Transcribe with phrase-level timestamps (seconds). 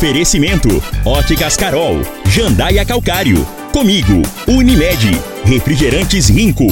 [0.00, 3.46] Oferecimento: Óticas Carol, Jandaia Calcário.
[3.70, 6.66] Comigo, Unimed, Refrigerantes Rinco,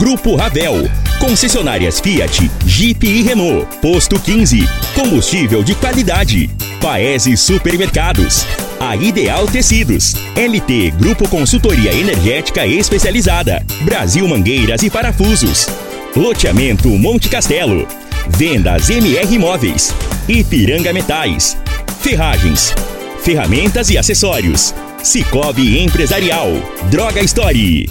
[0.00, 0.90] Grupo Ravel,
[1.20, 6.50] Concessionárias Fiat, Jeep e Renault, Posto 15, Combustível de qualidade,
[6.80, 8.44] Paese Supermercados,
[8.80, 15.68] a Ideal Tecidos, LT Grupo Consultoria Energética Especializada, Brasil Mangueiras e Parafusos,
[16.16, 17.86] Loteamento Monte Castelo,
[18.26, 19.94] Vendas MR Imóveis,
[20.28, 21.56] Ipiranga Metais,
[22.02, 22.74] Ferragens,
[23.22, 24.74] Ferramentas e Acessórios,
[25.04, 26.48] Cicobi Empresarial,
[26.90, 27.88] Droga Story.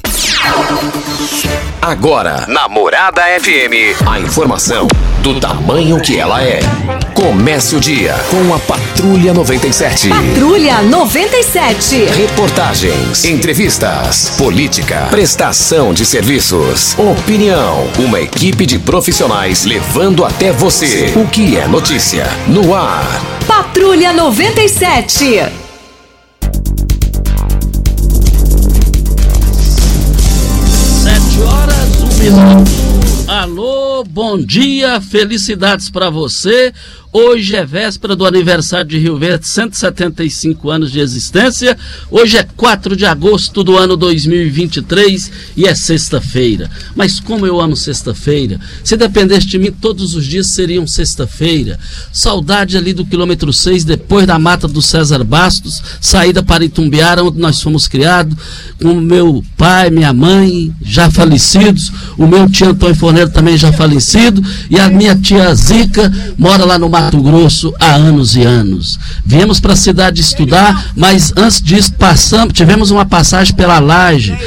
[1.81, 4.85] Agora, na Morada FM, a informação
[5.21, 6.59] do tamanho que ela é.
[7.13, 10.09] Comece o dia com a Patrulha 97.
[10.09, 12.05] Patrulha 97.
[12.05, 17.87] Reportagens, entrevistas, política, prestação de serviços, opinião.
[17.97, 23.21] Uma equipe de profissionais levando até você o que é notícia no ar.
[23.61, 25.17] Patrulha 97.
[31.03, 32.71] Sete horas, um minuto.
[33.27, 36.73] Alô, bom dia, felicidades para você.
[37.13, 41.77] Hoje é véspera do aniversário de Rio Verde, 175 anos de existência.
[42.09, 46.71] Hoje é 4 de agosto do ano 2023 e é sexta-feira.
[46.95, 51.77] Mas como eu amo sexta-feira, se dependesse de mim, todos os dias seriam sexta-feira.
[52.13, 57.39] Saudade ali do quilômetro 6, depois da mata do César Bastos, saída para Itumbiara, onde
[57.39, 58.37] nós fomos criados,
[58.81, 64.41] com meu pai, minha mãe, já falecidos, o meu tio Antônio Forneiro também já falecido,
[64.69, 68.99] e a minha tia Zica mora lá no Mato Grosso há anos e anos.
[69.25, 74.37] Viemos para a cidade estudar, mas antes disso passamos, tivemos uma passagem pela laje.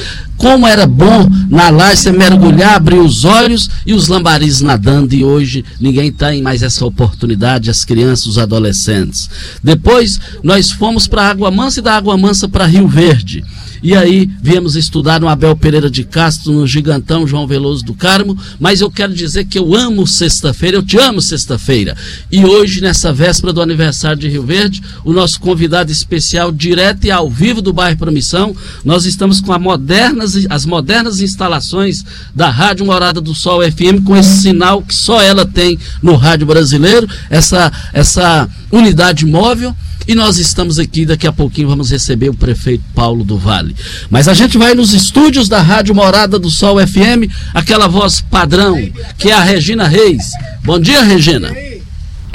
[0.45, 5.25] Como era bom na laje você mergulhar, abrir os olhos e os lambaris nadando, e
[5.25, 9.31] hoje ninguém tem mais essa oportunidade, as crianças, os adolescentes.
[9.63, 13.43] Depois nós fomos para Água Mansa e da Água Mansa para Rio Verde.
[13.85, 18.35] E aí viemos estudar no Abel Pereira de Castro, no Gigantão João Veloso do Carmo,
[18.59, 21.95] mas eu quero dizer que eu amo sexta-feira, eu te amo sexta-feira.
[22.33, 27.11] E hoje, nessa véspera do aniversário de Rio Verde, o nosso convidado especial, direto e
[27.11, 33.21] ao vivo do bairro Promissão, nós estamos com modernas, as modernas instalações da Rádio Morada
[33.21, 38.49] do Sol FM, com esse sinal que só ela tem no rádio brasileiro, essa, essa
[38.71, 39.75] unidade móvel
[40.07, 43.75] e nós estamos aqui, daqui a pouquinho vamos receber o prefeito Paulo do Vale.
[44.11, 48.77] Mas a gente vai nos estúdios da Rádio Morada do Sol FM, aquela voz padrão,
[49.19, 50.25] que é a Regina Reis.
[50.63, 51.51] Bom dia, Regina.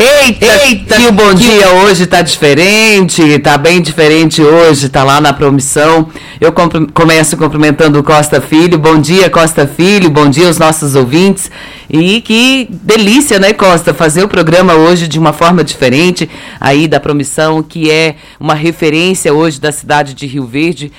[0.02, 1.44] Eita, Eita, que o bom que...
[1.44, 6.08] dia hoje tá diferente, tá bem diferente hoje, tá lá na promissão.
[6.40, 6.54] Eu
[6.94, 8.80] começo cumprimentando o Costa Filho.
[8.80, 10.10] Bom dia, Costa Filho.
[10.10, 11.52] Bom dia aos nossos ouvintes.
[11.90, 16.30] E que delícia, né, Costa, fazer o programa hoje de uma forma diferente,
[16.60, 20.92] aí da Promissão, que é uma referência hoje da cidade de Rio Verde,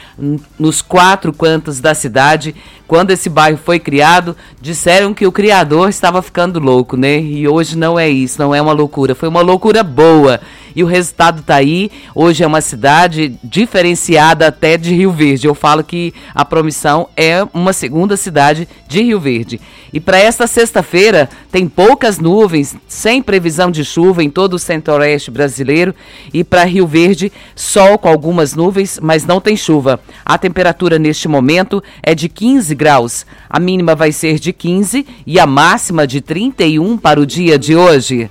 [0.59, 2.57] nos quatro cantos da cidade.
[2.89, 7.21] Quando esse bairro foi criado, disseram que o criador estava ficando louco, né?
[7.21, 10.41] E hoje não é isso, não é uma loucura, foi uma loucura boa
[10.75, 11.91] e o resultado está aí.
[12.15, 15.47] Hoje é uma cidade diferenciada até de Rio Verde.
[15.47, 19.61] Eu falo que a Promissão é uma segunda cidade de Rio Verde.
[19.93, 25.31] E para esta sexta-feira tem poucas nuvens, sem previsão de chuva em todo o centro-oeste
[25.31, 25.95] brasileiro.
[26.33, 30.01] E para Rio Verde, sol com algumas nuvens, mas não tem chuva.
[30.25, 33.27] A temperatura neste momento é de 15 graus.
[33.49, 37.75] A mínima vai ser de 15 e a máxima de 31 para o dia de
[37.75, 38.31] hoje.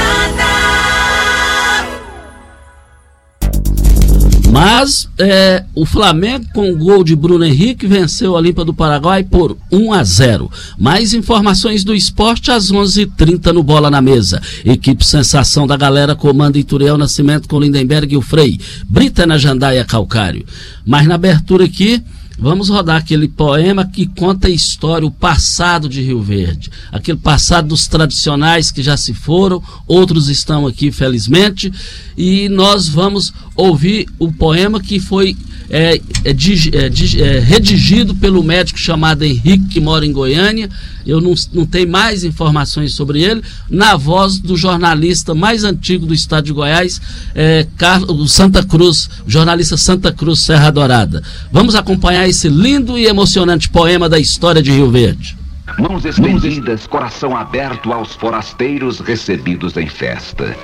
[4.51, 9.23] Mas é, o Flamengo, com o gol de Bruno Henrique, venceu a Limpa do Paraguai
[9.23, 10.51] por 1 a 0.
[10.77, 14.41] Mais informações do esporte às 11:30 h 30 no Bola na Mesa.
[14.65, 18.59] Equipe Sensação da Galera comanda Ituriel Nascimento com Lindenberg e o Frei.
[18.89, 20.45] Brita na Jandaia Calcário.
[20.85, 22.03] Mas na abertura aqui.
[22.41, 26.71] Vamos rodar aquele poema que conta a história, o passado de Rio Verde.
[26.91, 31.71] Aquele passado dos tradicionais que já se foram, outros estão aqui, felizmente.
[32.17, 35.37] E nós vamos ouvir o poema que foi
[35.69, 40.69] é, é, é, é, redigido pelo médico chamado Henrique, que mora em Goiânia.
[41.05, 46.13] Eu não, não tenho mais informações sobre ele, na voz do jornalista mais antigo do
[46.13, 46.99] estado de Goiás,
[47.33, 51.23] é, Carlos Santa Cruz, jornalista Santa Cruz Serra Dourada.
[51.51, 55.37] Vamos acompanhar esse lindo e emocionante poema da história de Rio Verde.
[55.77, 60.55] Mãos estendidas, coração aberto aos forasteiros recebidos em festa.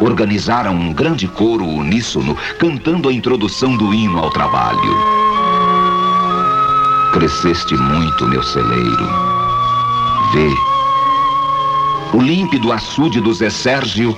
[0.00, 4.96] Organizaram um grande coro uníssono, cantando a introdução do hino ao trabalho.
[7.12, 9.08] Cresceste muito, meu celeiro.
[10.32, 10.48] Vê.
[12.16, 14.16] O límpido açude do Zé Sérgio,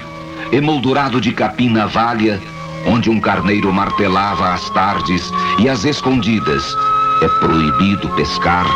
[0.52, 2.40] emoldurado de capim navalha,
[2.86, 6.76] onde um carneiro martelava às tardes e às escondidas,
[7.22, 8.66] é proibido pescar.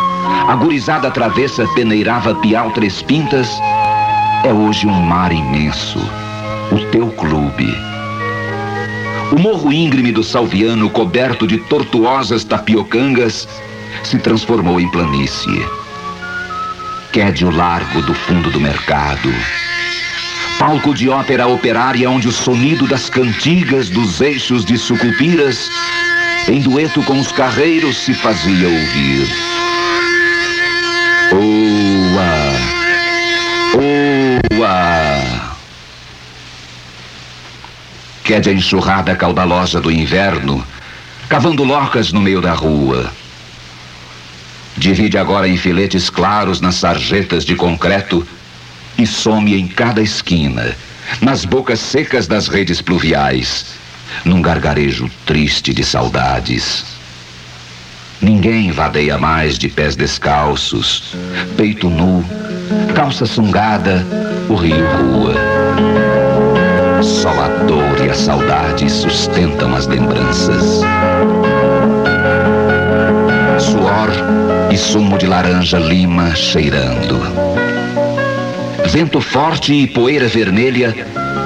[0.48, 3.48] A gurizada travessa peneirava piau três pintas.
[4.44, 5.98] É hoje um mar imenso.
[6.72, 7.72] O teu clube.
[9.32, 13.46] O morro íngreme do Salviano, coberto de tortuosas tapiocangas,
[14.02, 15.64] se transformou em planície.
[17.12, 19.30] Quede largo do fundo do mercado.
[20.60, 25.70] Palco de ópera operária onde o sonido das cantigas dos eixos de sucupiras
[26.46, 29.26] em dueto com os carreiros se fazia ouvir.
[31.32, 32.20] Oa!
[34.58, 35.56] Oa!
[38.22, 40.62] Quede a enxurrada caudalosa do inverno,
[41.30, 43.10] cavando locas no meio da rua.
[44.76, 48.28] Divide agora em filetes claros nas sarjetas de concreto
[49.00, 50.76] e some em cada esquina,
[51.22, 53.64] nas bocas secas das redes pluviais
[54.24, 56.84] num gargarejo triste de saudades.
[58.20, 61.16] Ninguém vadeia mais de pés descalços,
[61.56, 62.22] peito nu,
[62.94, 64.06] calça sungada,
[64.48, 65.34] o rio rua.
[67.02, 70.82] Só a dor e a saudade sustentam as lembranças.
[73.58, 74.10] Suor
[74.70, 77.18] e sumo de laranja lima cheirando.
[78.92, 80.94] Vento forte e poeira vermelha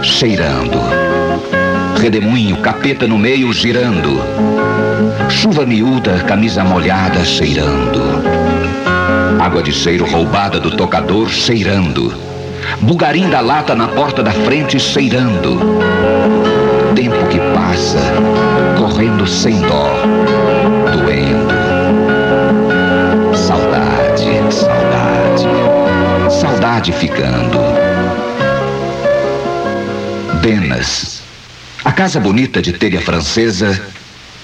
[0.02, 0.79] cheirando
[2.05, 4.20] redemoinho, capeta no meio girando.
[5.31, 8.23] Chuva miúda, camisa molhada cheirando.
[9.41, 12.12] Água de cheiro roubada do tocador cheirando.
[12.82, 15.58] Bugarim da lata na porta da frente cheirando.
[16.94, 18.02] Tempo que passa,
[18.76, 19.88] correndo sem dó,
[26.84, 27.58] saudade ficando.
[30.42, 31.22] Penas
[31.84, 33.81] a casa bonita de telha francesa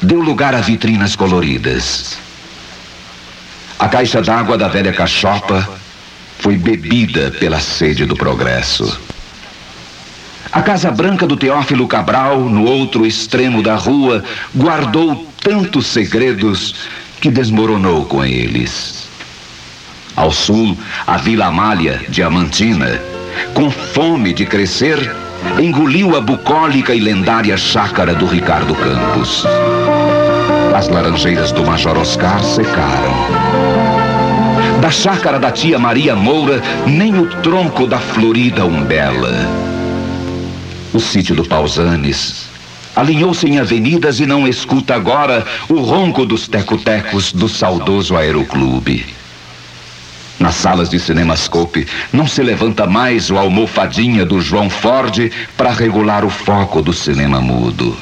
[0.00, 2.18] deu lugar a vitrinas coloridas.
[3.78, 5.68] A caixa d'água da velha cachopa
[6.38, 9.00] foi bebida pela sede do progresso.
[10.52, 16.74] A Casa Branca do Teófilo Cabral, no outro extremo da rua, guardou tantos segredos
[17.20, 18.99] que desmoronou com eles.
[20.20, 20.76] Ao sul,
[21.06, 23.00] a Vila Amália, Diamantina,
[23.54, 25.16] com fome de crescer,
[25.58, 29.46] engoliu a bucólica e lendária chácara do Ricardo Campos.
[30.76, 33.14] As laranjeiras do Major Oscar secaram.
[34.82, 39.32] Da chácara da tia Maria Moura, nem o tronco da florida Umbela.
[40.92, 42.46] O sítio do Pausanes
[42.94, 49.19] alinhou-se em avenidas e não escuta agora o ronco dos tecotecos do saudoso aeroclube.
[50.40, 56.24] Nas salas de cinemascope não se levanta mais o almofadinha do João Ford para regular
[56.24, 57.94] o foco do cinema mudo.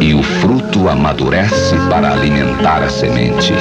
[0.00, 3.54] E o fruto amadurece para alimentar a semente.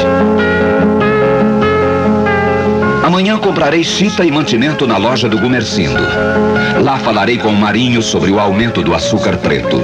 [3.03, 6.01] Amanhã comprarei chita e mantimento na loja do Gumercindo.
[6.81, 9.79] Lá falarei com o Marinho sobre o aumento do açúcar preto.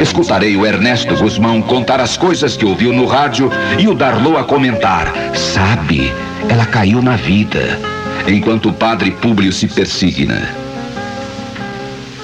[0.00, 4.44] Escutarei o Ernesto Guzmão contar as coisas que ouviu no rádio e o Darlô a
[4.44, 5.12] comentar.
[5.34, 6.12] Sabe,
[6.48, 7.78] ela caiu na vida,
[8.26, 10.48] enquanto o padre Públio se persigna.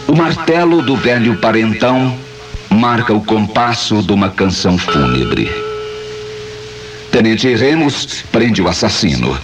[0.07, 2.17] O martelo do velho parentão
[2.69, 5.51] marca o compasso de uma canção fúnebre.
[7.11, 9.37] Tenente Remos prende o assassino.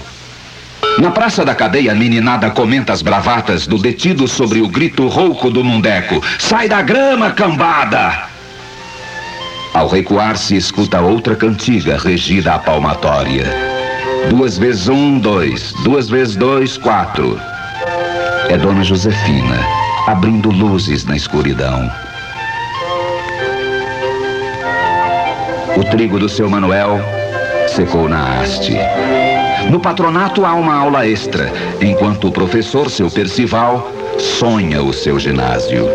[0.98, 5.50] Na praça da cadeia, a meninada comenta as bravatas do detido sobre o grito rouco
[5.50, 6.22] do mundeco.
[6.38, 8.28] Sai da grama, cambada!
[9.74, 13.44] Ao recuar, se escuta outra cantiga regida à palmatória.
[14.30, 15.74] Duas vezes um, dois.
[15.84, 17.38] Duas vezes dois, quatro.
[18.48, 19.60] É Dona Josefina,
[20.06, 21.90] abrindo luzes na escuridão.
[25.76, 26.98] O trigo do seu Manuel
[27.68, 28.78] secou na haste.
[29.70, 35.88] No patronato há uma aula extra, enquanto o professor, seu Percival, sonha o seu ginásio.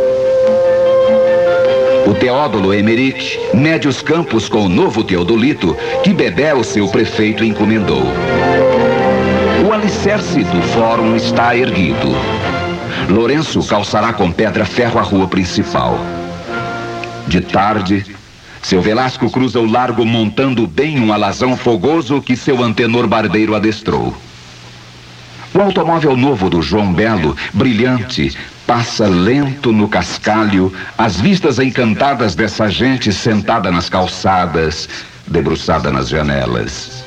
[2.06, 7.46] O Teódulo Emerick mede os campos com o novo Teodolito, que Bebé, o seu prefeito,
[7.46, 8.04] encomendou.
[9.66, 12.10] O alicerce do fórum está erguido.
[13.10, 15.98] Lourenço calçará com pedra ferro a rua principal.
[17.28, 18.06] De tarde,
[18.62, 24.16] Seu Velasco cruza o largo montando bem um alazão fogoso que seu antenor barbeiro adestrou.
[25.54, 32.70] O automóvel novo do João Belo, brilhante, passa lento no cascalho, as vistas encantadas dessa
[32.70, 34.88] gente sentada nas calçadas,
[35.28, 37.04] debruçada nas janelas.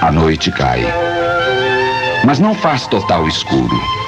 [0.00, 0.84] A noite cai.
[2.24, 4.01] Mas não faz total escuro.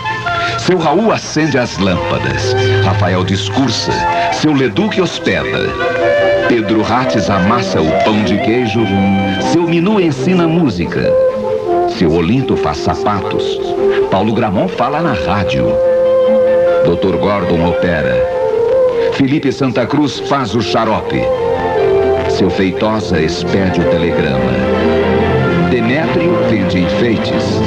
[0.65, 2.55] Seu Raul acende as lâmpadas.
[2.87, 3.93] Rafael discursa.
[4.33, 5.61] Seu Leduc hospeda.
[6.49, 8.81] Pedro Rates amassa o pão de queijo.
[9.53, 11.13] Seu Minu ensina música.
[11.91, 13.61] Seu Olinto faz sapatos.
[14.11, 15.67] Paulo Gramont fala na rádio.
[16.87, 17.19] Dr.
[17.19, 18.17] Gordon opera.
[19.13, 21.21] Felipe Santa Cruz faz o xarope.
[22.31, 24.54] Seu Feitosa expede o telegrama.
[25.75, 27.61] Demétrio vende enfeites.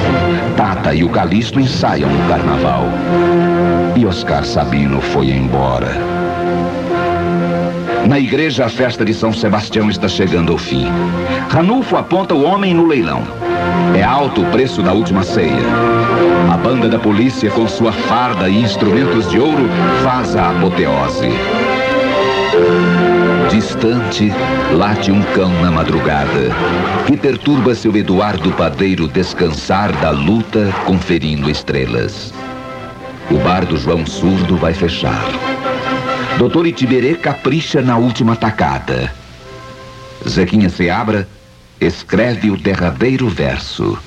[0.55, 2.85] Tata e o Calixto ensaiam no carnaval.
[3.97, 5.93] E Oscar Sabino foi embora.
[8.07, 10.85] Na igreja, a festa de São Sebastião está chegando ao fim.
[11.49, 13.23] Ranulfo aponta o homem no leilão.
[13.93, 15.59] É alto o preço da última ceia.
[16.49, 19.67] A banda da polícia, com sua farda e instrumentos de ouro,
[20.01, 21.27] faz a apoteose.
[23.51, 24.31] Distante,
[24.73, 26.49] late um cão na madrugada,
[27.05, 32.33] que perturba seu Eduardo Padeiro descansar da luta, conferindo estrelas.
[33.29, 35.21] O bar do João Surdo vai fechar.
[36.37, 39.13] Doutor Itiberê capricha na última tacada.
[40.27, 41.27] Zequinha Seabra
[41.81, 43.97] escreve o derradeiro verso.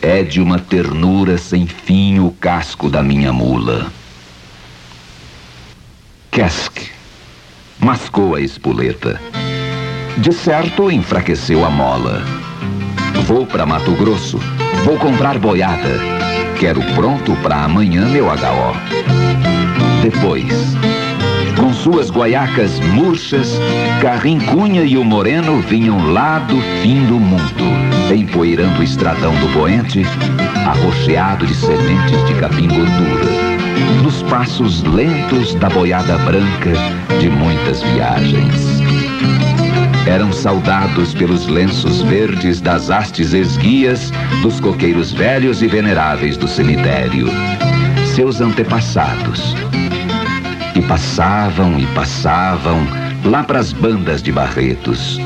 [0.00, 3.92] É de uma ternura sem fim o casco da minha mula.
[6.30, 6.95] Kesk
[7.78, 9.20] mascou a espoleta.
[10.18, 12.22] De certo, enfraqueceu a mola.
[13.26, 14.38] Vou para Mato Grosso,
[14.84, 16.00] vou comprar boiada.
[16.58, 18.76] Quero pronto para amanhã meu HO.
[20.02, 20.74] Depois,
[21.56, 23.58] com suas guaiacas murchas,
[24.00, 30.02] Carrincunha e o Moreno vinham lá do fim do mundo, empoeirando o estradão do poente,
[30.66, 33.55] arroxeado de sementes de capim gordura
[34.02, 36.72] nos passos lentos da boiada branca
[37.18, 38.80] de muitas viagens.
[40.06, 47.26] Eram saudados pelos lenços verdes das hastes esguias dos coqueiros velhos e veneráveis do cemitério,
[48.14, 49.54] seus antepassados.
[50.74, 52.86] E passavam e passavam
[53.24, 55.18] lá para as bandas de Barretos.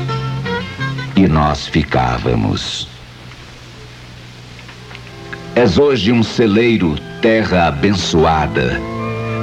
[1.15, 2.87] E nós ficávamos.
[5.53, 8.81] És hoje um celeiro, terra abençoada,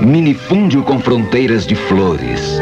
[0.02, 2.58] minifúndio com fronteiras de flores.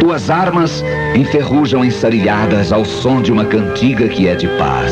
[0.00, 0.82] Tuas armas
[1.14, 4.90] enferrujam ensarilhadas ao som de uma cantiga que é de paz.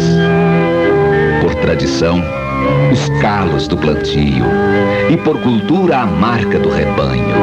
[1.40, 2.22] Por tradição,
[2.92, 4.44] os calos do plantio
[5.08, 7.34] e por cultura a marca do rebanho.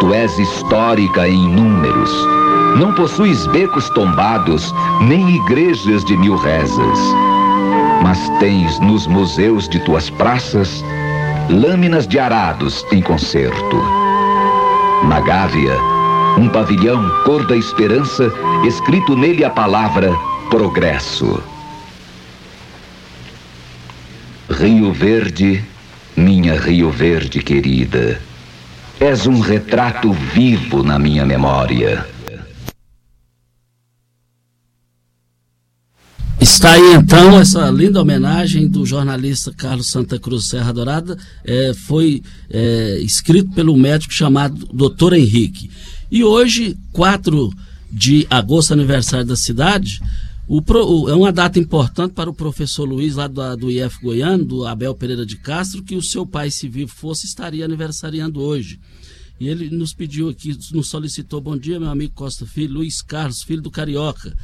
[0.00, 2.10] Tu és histórica em números,
[2.78, 7.33] não possuis becos tombados, nem igrejas de mil rezas
[8.02, 10.82] mas tens nos museus de tuas praças
[11.48, 13.76] lâminas de arados em concerto.
[15.04, 15.76] Na Gávea,
[16.38, 18.32] um pavilhão cor da esperança,
[18.66, 20.12] escrito nele a palavra
[20.50, 21.42] progresso.
[24.50, 25.64] Rio Verde,
[26.16, 28.20] minha Rio Verde querida,
[29.00, 32.06] és um retrato vivo na minha memória.
[36.64, 42.22] Está aí então essa linda homenagem do jornalista Carlos Santa Cruz Serra Dourada, é, foi
[42.48, 45.12] é, escrito pelo médico chamado Dr.
[45.12, 45.70] Henrique.
[46.10, 47.52] E hoje, 4
[47.92, 50.00] de agosto, aniversário da cidade,
[50.48, 54.42] o, o, é uma data importante para o professor Luiz, lá do, do IF Goiano,
[54.42, 58.80] do Abel Pereira de Castro, que o seu pai, se vivo fosse, estaria aniversariando hoje.
[59.38, 63.42] E ele nos pediu aqui, nos solicitou, bom dia, meu amigo Costa Filho, Luiz Carlos,
[63.42, 64.34] filho do Carioca.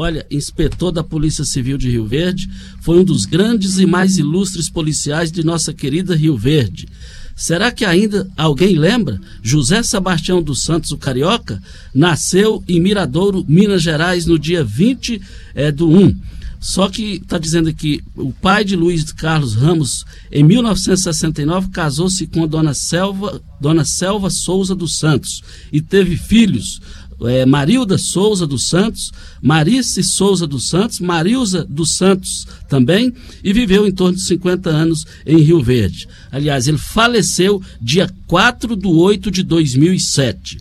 [0.00, 2.48] Olha, inspetor da Polícia Civil de Rio Verde,
[2.80, 6.86] foi um dos grandes e mais ilustres policiais de nossa querida Rio Verde.
[7.34, 9.20] Será que ainda alguém lembra?
[9.42, 11.60] José Sebastião dos Santos, o Carioca,
[11.92, 15.20] nasceu em Miradouro, Minas Gerais, no dia 20
[15.52, 16.16] é, do 1.
[16.60, 22.44] Só que está dizendo aqui, o pai de Luiz Carlos Ramos, em 1969, casou-se com
[22.44, 26.80] a dona Selva, dona Selva Souza dos Santos e teve filhos
[27.22, 29.10] é, Marilda Souza dos Santos,
[29.42, 35.06] Marice Souza dos Santos, Marilza dos Santos também, e viveu em torno de 50 anos
[35.26, 36.08] em Rio Verde.
[36.30, 40.58] Aliás, ele faleceu dia 4 de 8 de 2007.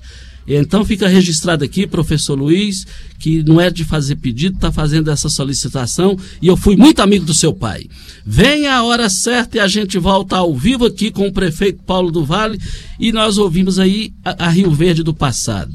[0.47, 2.87] Então fica registrado aqui, professor Luiz,
[3.19, 7.25] que não é de fazer pedido, está fazendo essa solicitação e eu fui muito amigo
[7.25, 7.85] do seu pai.
[8.25, 12.11] Venha a hora certa e a gente volta ao vivo aqui com o prefeito Paulo
[12.11, 12.57] do Vale
[12.97, 15.73] e nós ouvimos aí a, a Rio Verde do passado.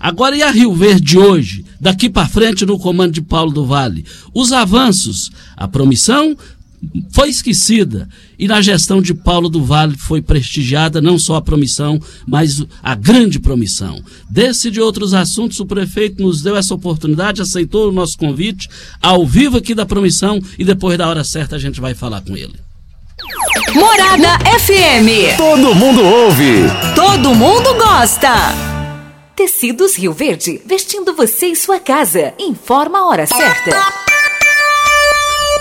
[0.00, 4.04] Agora e a Rio Verde hoje, daqui para frente no comando de Paulo do Vale?
[4.34, 6.36] Os avanços, a promissão
[7.10, 12.00] foi esquecida e na gestão de Paulo do Vale foi prestigiada não só a promissão,
[12.26, 14.02] mas a grande promissão.
[14.30, 18.68] Desse e de outros assuntos, o prefeito nos deu essa oportunidade, aceitou o nosso convite
[19.02, 22.36] ao vivo aqui da promissão e depois da hora certa a gente vai falar com
[22.36, 22.54] ele.
[23.74, 25.36] Morada FM.
[25.36, 26.62] Todo mundo ouve.
[26.94, 28.77] Todo mundo gosta.
[29.38, 32.34] Tecidos Rio Verde, vestindo você e sua casa.
[32.40, 33.70] Informa a hora certa.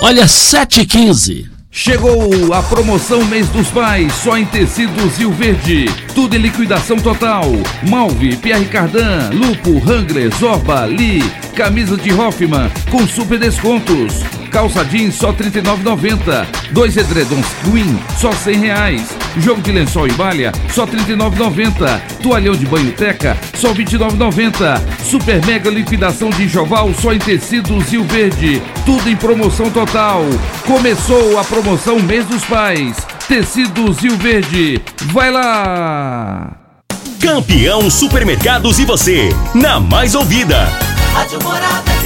[0.01, 1.56] Olha, 7h15.
[1.77, 5.85] Chegou a promoção Mês dos Pais, só em tecidos Rio Verde.
[6.15, 7.43] Tudo em liquidação total.
[7.87, 11.21] Malve, Pierre Cardan, Lupo, Hangler, Zorba, Lee,
[11.55, 14.23] camisa de Hoffman com super descontos.
[14.51, 16.47] Calça jeans só R$ 39,90.
[16.71, 19.15] Dois edredons Queen só 100 reais.
[19.37, 22.01] Jogo de lençol e malha só R$ 39,90.
[22.23, 24.81] Toalhão de banho teca só R$ 29,90.
[25.03, 28.61] Super mega liquidação de enxoval só em tecidos Rio Verde.
[28.83, 30.23] Tudo em promoção total.
[30.65, 31.66] Começou a promoção
[32.01, 32.95] Mês dos Pais.
[33.27, 34.81] Tecidos Rio Verde.
[35.11, 36.53] Vai lá!
[37.19, 40.69] Campeão Supermercados e você, na mais ouvida.
[41.13, 41.96] Rádio Morada.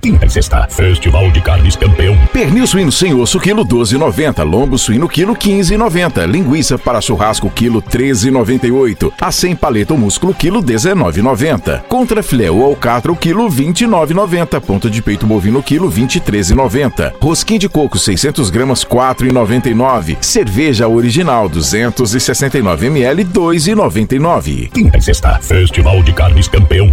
[0.00, 2.16] Quinta e sexta, Festival de Carnes Campeão.
[2.32, 4.44] Pernil suíno sem osso, quilo 12,90.
[4.48, 6.24] Lombo suíno, quilo 15,90.
[6.24, 9.12] Linguiça para churrasco, quilo 13,98.
[9.20, 11.82] A sem paleta ou músculo, quilo 19,90.
[11.88, 14.60] Contra filé ou alcatra, quilo 29,90.
[14.60, 17.14] Ponta de peito bovino, quilo 23,90.
[17.20, 20.16] Rosquinho de coco, 600 gramas, 4,99.
[20.20, 24.70] Cerveja original, 269 ml, 2,99.
[24.70, 26.92] Quinta e sexta, Festival de Carnes Campeão.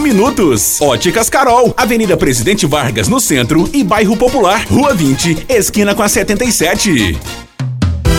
[0.00, 0.80] minutos.
[0.80, 6.08] Óticas Carol, Avenida Presidente Vargas no centro e Bairro Popular, Rua 20, esquina com a
[6.08, 7.18] 77.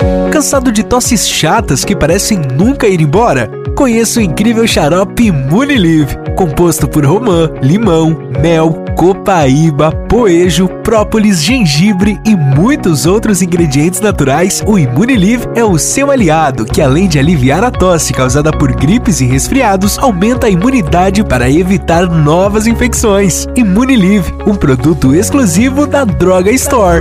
[0.00, 0.27] You.
[0.30, 3.50] Cansado de tosses chatas que parecem nunca ir embora?
[3.74, 12.34] Conheça o incrível xarope Munilive, composto por romã, limão, mel, copaíba, poejo, própolis, gengibre e
[12.34, 14.60] muitos outros ingredientes naturais.
[14.66, 19.20] O Imunilive é o seu aliado, que além de aliviar a tosse causada por gripes
[19.20, 23.46] e resfriados, aumenta a imunidade para evitar novas infecções.
[23.54, 27.00] Imunilive, um produto exclusivo da Droga Store.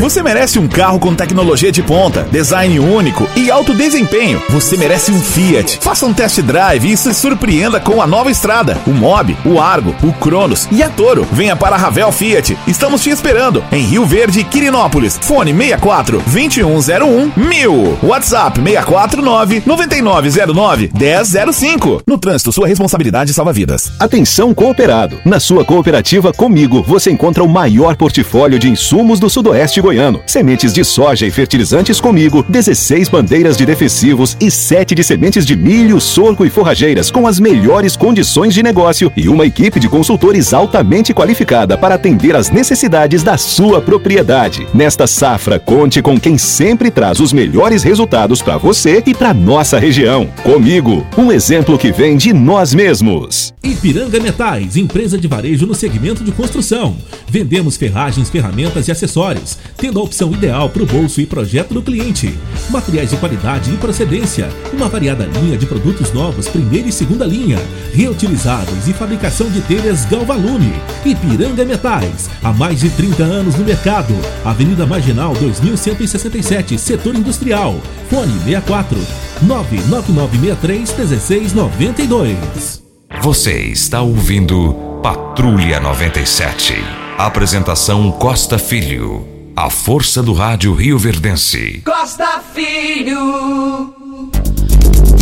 [0.00, 4.42] Você merece um carro com tecnologia de ponta, design único e alto desempenho.
[4.48, 5.78] Você merece um Fiat.
[5.82, 9.94] Faça um test drive e se surpreenda com a nova estrada, o Mob, o Argo,
[10.02, 11.26] o Cronos e a Toro.
[11.30, 12.56] Venha para a Ravel Fiat.
[12.66, 15.18] Estamos te esperando em Rio Verde, Quirinópolis.
[15.20, 17.98] Fone 64 2101 1000.
[18.02, 22.02] WhatsApp 649 9909 1005.
[22.06, 23.92] No trânsito, sua responsabilidade salva vidas.
[24.00, 25.20] Atenção cooperado.
[25.22, 30.22] Na sua cooperativa Comigo, você encontra o maior portfólio de insumos do sudoeste goiano.
[30.26, 35.56] Sementes de soja e fertilizantes Comigo, 16 bandeiras de defensivos e 7 de sementes de
[35.56, 40.52] milho, sorgo e forrageiras com as melhores condições de negócio e uma equipe de consultores
[40.52, 44.66] altamente qualificada para atender às necessidades da sua propriedade.
[44.74, 49.78] Nesta safra, conte com quem sempre traz os melhores resultados para você e para nossa
[49.78, 50.26] região.
[50.42, 53.52] Comigo, um exemplo que vem de nós mesmos.
[53.62, 56.96] Ipiranga Metais, empresa de varejo no segmento de construção.
[57.28, 61.82] Vendemos ferragens, ferramentas e acessórios, tendo a opção ideal para o bolso e projeto do
[61.82, 62.27] cliente.
[62.70, 67.58] Materiais de qualidade e procedência, uma variada linha de produtos novos, primeira e segunda linha,
[67.92, 70.74] reutilizáveis e fabricação de telhas Galvalume.
[71.04, 74.14] Ipiranga Metais, há mais de 30 anos no mercado.
[74.44, 77.74] Avenida Marginal 2167, Setor Industrial.
[78.10, 78.98] Fone 64
[79.42, 82.82] 99963 1692.
[83.22, 86.74] Você está ouvindo Patrulha 97.
[87.16, 89.37] Apresentação Costa Filho.
[89.60, 91.82] A força do rádio Rio Verdense.
[91.84, 93.92] Costa Filho.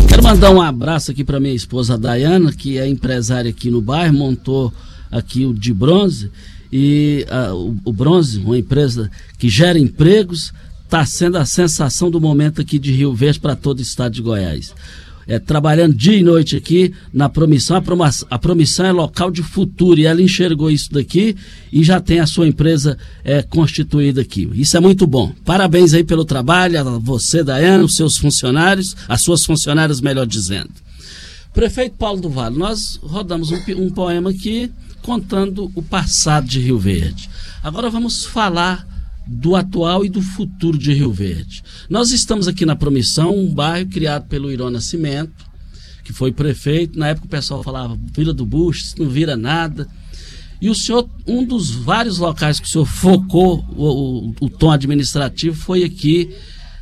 [0.07, 4.12] Quero mandar um abraço aqui para minha esposa Dayana, que é empresária aqui no bairro,
[4.12, 4.70] montou
[5.11, 6.31] aqui o de bronze
[6.70, 10.53] e uh, o, o bronze, uma empresa que gera empregos,
[10.85, 14.20] está sendo a sensação do momento aqui de Rio Verde para todo o estado de
[14.20, 14.75] Goiás.
[15.29, 17.77] É, trabalhando dia e noite aqui na promissão.
[17.77, 18.29] A, promissão.
[18.31, 21.35] a promissão é local de futuro e ela enxergou isso daqui
[21.73, 24.49] e já tem a sua empresa é, constituída aqui.
[24.55, 25.33] Isso é muito bom.
[25.45, 30.71] Parabéns aí pelo trabalho, a você, Dayana, os seus funcionários, as suas funcionárias, melhor dizendo.
[31.53, 34.71] Prefeito Paulo do Vale, nós rodamos um, um poema aqui
[35.03, 37.31] contando o passado de Rio Verde.
[37.62, 38.87] Agora vamos falar
[39.27, 41.62] do atual e do futuro de Rio Verde.
[41.91, 45.45] Nós estamos aqui na Promissão, um bairro criado pelo Irô Nascimento,
[46.05, 46.99] que foi prefeito.
[46.99, 49.89] Na época o pessoal falava Vila do Busto, não vira nada.
[50.61, 54.71] E o senhor, um dos vários locais que o senhor focou o, o, o tom
[54.71, 56.31] administrativo foi aqui.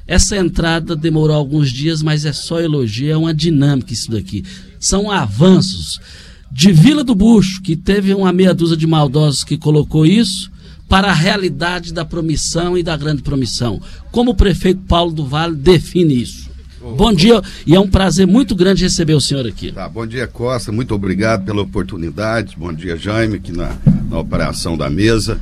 [0.07, 4.45] Essa entrada demorou alguns dias, mas é só elogio, é uma dinâmica isso daqui.
[4.79, 5.99] São avanços.
[6.53, 10.53] De Vila do Bucho, que teve uma meia dúzia de maldosos que colocou isso,
[10.89, 13.81] para a realidade da promissão e da grande promissão.
[14.11, 16.55] Como o prefeito Paulo do Vale define isso?
[16.97, 19.73] Bom dia e é um prazer muito grande receber o senhor aqui.
[19.73, 20.71] Tá, bom dia, Costa.
[20.71, 22.57] Muito obrigado pela oportunidade.
[22.59, 23.75] Bom dia, Jaime, aqui na,
[24.11, 25.41] na operação da mesa.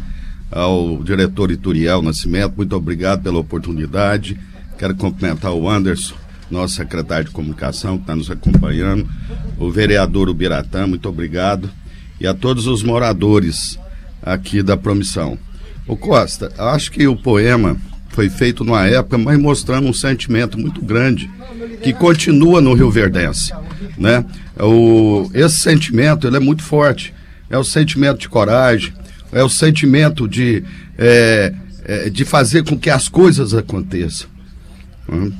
[0.50, 4.38] Ao diretor Ituriel Nascimento, muito obrigado pela oportunidade.
[4.78, 6.14] Quero cumprimentar o Anderson,
[6.50, 9.08] nosso secretário de comunicação, que está nos acompanhando.
[9.58, 11.68] O vereador Ubiratã, muito obrigado.
[12.20, 13.78] E a todos os moradores
[14.22, 15.38] aqui da Promissão.
[15.86, 17.76] O Costa, acho que o poema
[18.10, 21.30] foi feito numa época, mas mostrando um sentimento muito grande
[21.82, 23.52] que continua no Rio Verdense,
[23.98, 24.24] né?
[24.58, 27.12] O, esse sentimento ele é muito forte,
[27.50, 28.92] é o sentimento de coragem,
[29.32, 30.62] é o sentimento de,
[30.96, 31.54] é,
[31.84, 34.28] é, de fazer com que as coisas aconteçam.
[35.08, 35.32] Né?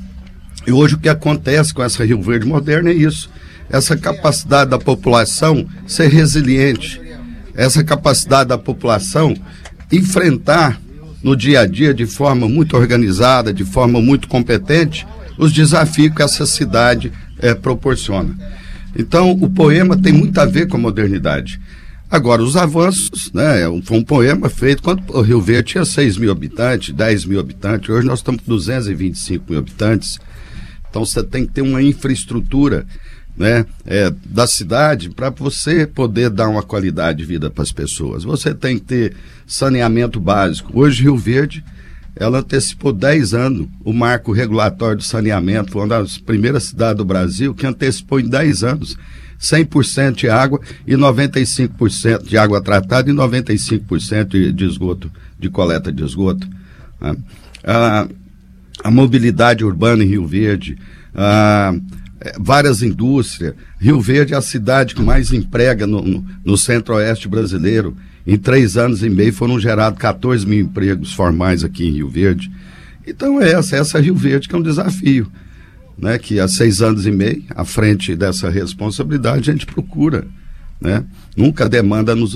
[0.65, 3.29] E hoje o que acontece com essa Rio Verde moderna é isso,
[3.69, 6.99] essa capacidade da população ser resiliente,
[7.55, 9.35] essa capacidade da população
[9.91, 10.79] enfrentar
[11.23, 16.21] no dia a dia de forma muito organizada, de forma muito competente, os desafios que
[16.21, 18.35] essa cidade é, proporciona.
[18.95, 21.59] Então, o poema tem muito a ver com a modernidade.
[22.09, 23.63] Agora, os avanços, né?
[23.63, 27.39] É foi um poema feito quando o Rio Verde tinha 6 mil habitantes, 10 mil
[27.39, 30.19] habitantes, hoje nós estamos com 225 mil habitantes.
[30.89, 32.85] Então, você tem que ter uma infraestrutura
[33.35, 38.23] né, é, da cidade para você poder dar uma qualidade de vida para as pessoas.
[38.23, 39.15] Você tem que ter
[39.47, 40.79] saneamento básico.
[40.79, 41.63] Hoje, Rio Verde,
[42.15, 45.71] ela antecipou 10 anos o marco regulatório do saneamento.
[45.71, 48.97] Foi uma das primeiras cidades do Brasil que antecipou em 10 anos
[49.41, 55.91] 100% de água e 95% de água tratada e 95% de, de esgoto, de coleta
[55.91, 56.47] de esgoto.
[57.01, 57.15] Né?
[57.63, 58.07] A,
[58.83, 60.77] a mobilidade urbana em Rio Verde,
[61.15, 62.02] a é,
[62.39, 63.53] várias indústrias.
[63.79, 67.95] Rio Verde é a cidade que mais emprega no, no, no centro-oeste brasileiro.
[68.25, 72.49] Em três anos e meio foram gerados 14 mil empregos formais aqui em Rio Verde.
[73.05, 75.29] Então é essa, essa é Rio Verde que é um desafio.
[75.95, 80.25] Né, que há seis anos e meio, à frente dessa responsabilidade, a gente procura.
[80.81, 81.05] Né?
[81.37, 82.35] Nunca demanda nos,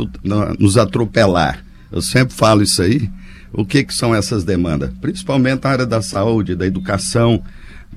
[0.60, 1.66] nos atropelar.
[1.92, 3.10] Eu sempre falo isso aí.
[3.52, 4.92] O que, que são essas demandas?
[5.02, 7.42] Principalmente na área da saúde, da educação,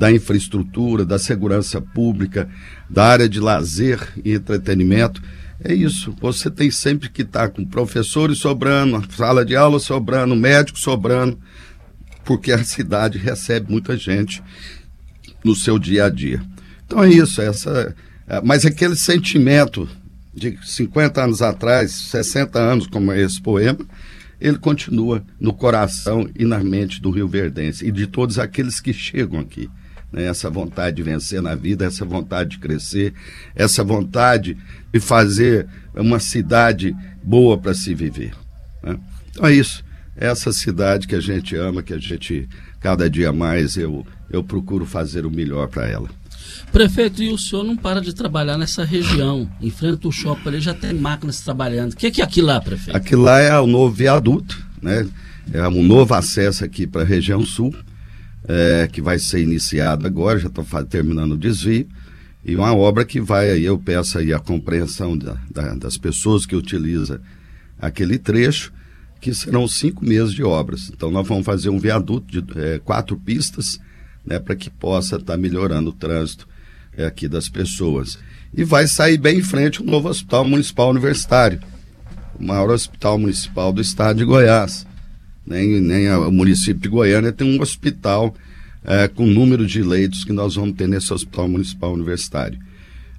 [0.00, 2.48] da infraestrutura, da segurança pública,
[2.88, 5.22] da área de lazer e entretenimento.
[5.62, 6.16] É isso.
[6.22, 11.38] Você tem sempre que estar tá com professores sobrando, sala de aula sobrando, médico sobrando,
[12.24, 14.42] porque a cidade recebe muita gente
[15.44, 16.42] no seu dia a dia.
[16.86, 17.42] Então é isso.
[17.42, 17.94] Essa,
[18.26, 19.86] é, mas aquele sentimento
[20.34, 23.80] de 50 anos atrás, 60 anos, como é esse poema,
[24.40, 28.94] ele continua no coração e na mente do Rio Verdense e de todos aqueles que
[28.94, 29.68] chegam aqui
[30.12, 30.25] né?
[30.25, 33.14] essa vontade de vencer na vida, essa vontade de crescer,
[33.55, 34.57] essa vontade
[34.92, 38.33] de fazer uma cidade boa para se viver.
[38.83, 38.99] Né?
[39.31, 39.85] Então é isso.
[40.16, 44.85] Essa cidade que a gente ama, que a gente, cada dia mais, eu, eu procuro
[44.85, 46.09] fazer o melhor para ela.
[46.73, 49.51] Prefeito, e o senhor não para de trabalhar nessa região?
[49.61, 51.92] Em frente ao shopping ali já tem máquinas trabalhando.
[51.92, 52.96] O que é, que é aquilo lá, prefeito?
[52.96, 55.09] Aquilo lá é o novo viaduto, né?
[55.53, 57.75] É um novo acesso aqui para a região sul
[58.50, 61.86] é, que vai ser iniciado agora, já estou terminando o desvio,
[62.44, 66.46] e uma obra que vai aí, eu peço aí a compreensão da, da, das pessoas
[66.46, 67.20] que utilizam
[67.80, 68.72] aquele trecho,
[69.20, 70.90] que serão cinco meses de obras.
[70.92, 73.78] Então nós vamos fazer um viaduto de é, quatro pistas,
[74.24, 76.48] né, para que possa estar tá melhorando o trânsito
[76.96, 78.18] é, aqui das pessoas.
[78.52, 81.60] E vai sair bem em frente o novo Hospital Municipal Universitário,
[82.38, 84.86] o maior hospital municipal do estado de Goiás.
[85.46, 88.35] Nem, nem a, o município de Goiânia tem um hospital
[88.85, 92.59] é, com o número de leitos que nós vamos ter nesse Hospital Municipal Universitário.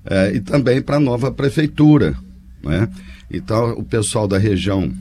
[0.05, 2.15] É, e também para a nova prefeitura.
[2.63, 2.89] Né?
[3.29, 4.91] Então, o pessoal da região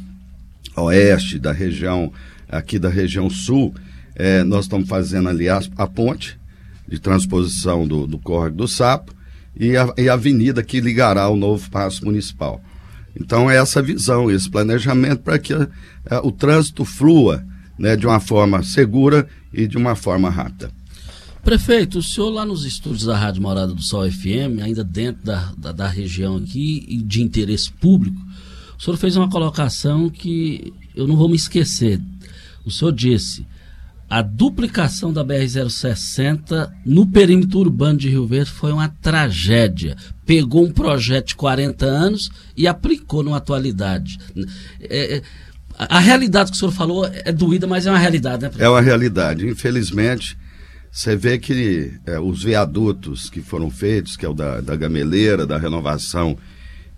[0.76, 2.12] oeste, da região,
[2.48, 3.74] aqui da região sul,
[4.14, 6.38] é, nós estamos fazendo ali a, a, ponte
[6.87, 9.14] de transposição do, do Córrego do Sapo
[9.56, 12.62] e a, e a avenida que ligará o novo passo municipal.
[13.18, 15.68] Então, é essa visão, esse planejamento para que a,
[16.23, 17.44] o trânsito flua
[17.79, 20.70] né, de uma forma segura e de uma forma rápida.
[21.42, 25.51] Prefeito, o senhor lá nos estúdios da Rádio Morada do Sol FM, ainda dentro da,
[25.57, 28.20] da, da região aqui e de interesse público,
[28.79, 31.99] o senhor fez uma colocação que eu não vou me esquecer.
[32.64, 33.46] O senhor disse:
[34.11, 39.96] a duplicação da BR-060 no perímetro urbano de Rio Verde foi uma tragédia.
[40.27, 44.18] Pegou um projeto de 40 anos e aplicou na atualidade.
[44.81, 45.23] É, é
[45.79, 48.51] a realidade que o senhor falou é doída, mas é uma realidade, né?
[48.59, 49.49] É uma realidade.
[49.49, 50.37] Infelizmente,
[50.90, 55.46] você vê que é, os viadutos que foram feitos, que é o da, da Gameleira,
[55.46, 56.37] da Renovação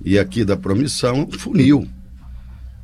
[0.03, 1.87] e aqui da Promissão, funil.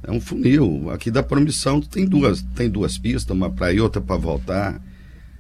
[0.03, 0.91] É um funil.
[0.91, 4.81] Aqui da Promissão tem duas, tem duas pistas, uma para ir, outra para voltar.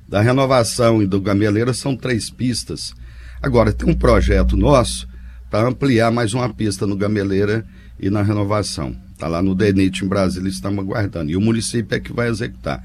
[0.08, 2.94] Da Renovação e do Gameleira são três pistas.
[3.42, 5.06] Agora, tem um projeto nosso
[5.50, 7.64] para ampliar mais uma pista no Gameleira
[8.00, 8.96] e na Renovação.
[9.12, 11.30] Está lá no DENIT em Brasília, estamos aguardando.
[11.30, 12.84] E o município é que vai executar.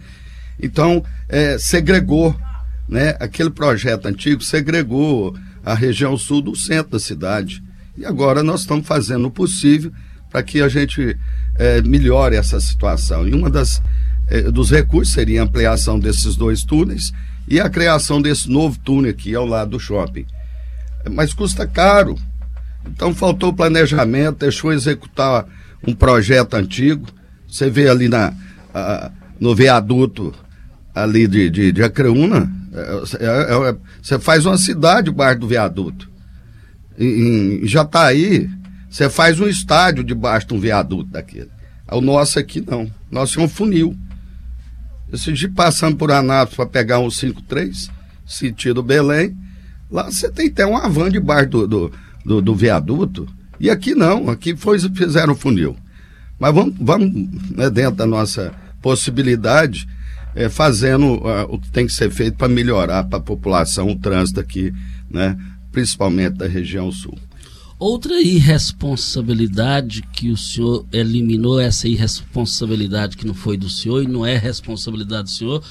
[0.62, 2.36] Então, é, segregou,
[2.88, 3.16] né?
[3.20, 7.64] Aquele projeto antigo segregou a região sul do centro da cidade.
[7.98, 9.92] E agora nós estamos fazendo o possível
[10.30, 11.16] para que a gente
[11.56, 13.28] é, melhore essa situação.
[13.28, 13.82] E uma das
[14.28, 17.12] é, dos recursos seria a ampliação desses dois túneis
[17.48, 20.26] e a criação desse novo túnel aqui ao lado do shopping.
[21.12, 22.18] Mas custa caro.
[22.86, 25.46] Então faltou planejamento, deixou executar
[25.86, 27.08] um projeto antigo.
[27.48, 28.34] Você vê ali na,
[28.74, 30.34] a, no viaduto
[30.94, 36.10] ali de, de, de Acreúna, é, é, é, você faz uma cidade debaixo do viaduto.
[36.98, 38.50] Em, em Jataí,
[38.94, 41.50] você faz um estádio debaixo de um viaduto daquele.
[41.92, 42.88] O nosso aqui não.
[43.10, 43.98] Nosso é um funil.
[45.12, 47.90] Esse dia passando por Anápolis para pegar um 53,
[48.24, 49.36] sentido Belém,
[49.90, 51.92] lá você tem até uma van debaixo do, do,
[52.24, 53.28] do, do viaduto.
[53.60, 55.76] E aqui não, aqui foi, fizeram funil.
[56.38, 57.12] Mas vamos, vamos
[57.50, 59.88] né, dentro da nossa possibilidade,
[60.36, 63.98] é, fazendo uh, o que tem que ser feito para melhorar para a população o
[63.98, 64.72] trânsito aqui,
[65.10, 65.36] né,
[65.72, 67.18] principalmente da região sul.
[67.84, 74.26] Outra irresponsabilidade que o senhor eliminou, essa irresponsabilidade que não foi do senhor e não
[74.26, 75.62] é responsabilidade do senhor,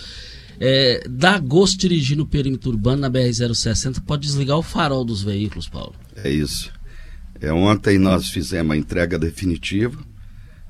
[0.61, 5.71] é, dá gosto dirigir no perímetro urbano na BR-060, pode desligar o farol dos veículos,
[5.71, 5.95] Paulo.
[6.15, 6.71] É isso.
[7.41, 9.99] É, ontem nós fizemos a entrega definitiva.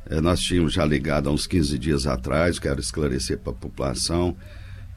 [0.09, 4.37] É, nós tínhamos já ligado há uns 15 dias atrás, quero esclarecer para a população,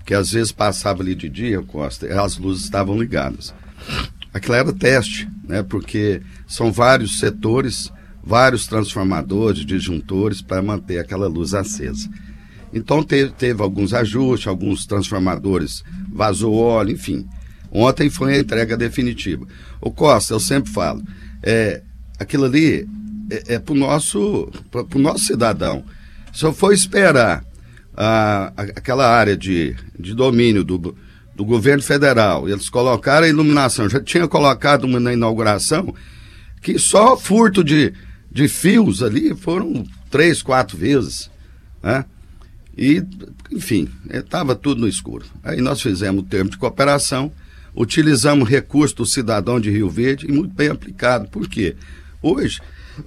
[0.05, 3.51] que às vezes passava ali de dia, Costa, as luzes estavam ligadas.
[4.35, 5.63] Aquilo era teste, né?
[5.63, 7.89] Porque são vários setores,
[8.21, 12.09] vários transformadores, disjuntores para manter aquela luz acesa.
[12.73, 17.25] Então teve, teve alguns ajustes, alguns transformadores vazou óleo, enfim.
[17.71, 19.47] Ontem foi a entrega definitiva.
[19.79, 21.01] O Costa, eu sempre falo,
[21.41, 21.81] é,
[22.19, 22.85] aquilo ali
[23.31, 25.85] é, é para o nosso, pro nosso cidadão.
[26.33, 27.41] Se eu for esperar
[27.95, 30.93] a, a, aquela área de, de domínio do,
[31.35, 35.93] do governo federal, eles colocaram a iluminação, já tinha colocado uma na inauguração,
[36.61, 37.93] que só furto de,
[38.31, 41.29] de fios ali foram três, quatro vezes.
[41.83, 42.05] Né?
[42.77, 43.03] E,
[43.51, 45.25] enfim, estava tudo no escuro.
[45.43, 47.31] Aí nós fizemos o termo de cooperação,
[47.75, 51.27] utilizamos recurso do cidadão de Rio Verde e muito bem aplicado.
[51.27, 51.75] Por quê?
[52.21, 52.61] Hoje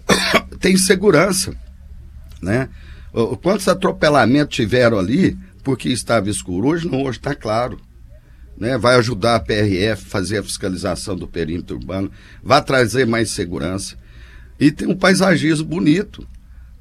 [0.61, 1.57] tem segurança,
[2.43, 2.69] né?
[3.43, 6.69] Quantos atropelamentos tiveram ali porque estava escuro?
[6.69, 7.81] Hoje não, hoje está claro.
[8.59, 8.77] Né?
[8.77, 12.11] Vai ajudar a PRF a fazer a fiscalização do perímetro urbano,
[12.43, 13.97] vai trazer mais segurança.
[14.59, 16.27] E tem um paisagismo bonito.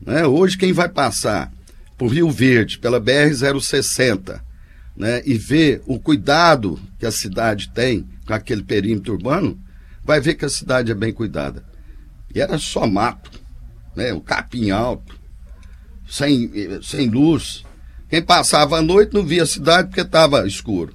[0.01, 0.25] Né?
[0.25, 1.51] Hoje quem vai passar
[1.97, 4.39] por Rio Verde, pela BR-060,
[4.95, 9.59] né, e ver o cuidado que a cidade tem com aquele perímetro urbano,
[10.03, 11.63] vai ver que a cidade é bem cuidada.
[12.33, 13.31] E era só mato,
[13.95, 15.17] né, o capim alto,
[16.09, 17.63] sem, sem luz.
[18.09, 20.93] Quem passava à noite não via a cidade porque estava escuro.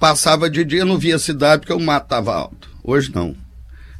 [0.00, 2.70] Passava de dia não via cidade porque o mato estava alto.
[2.82, 3.36] Hoje não.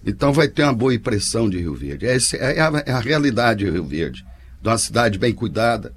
[0.05, 2.07] Então vai ter uma boa impressão de Rio Verde.
[2.07, 4.25] Essa é a, é a realidade de Rio Verde,
[4.63, 5.93] de uma cidade bem cuidada.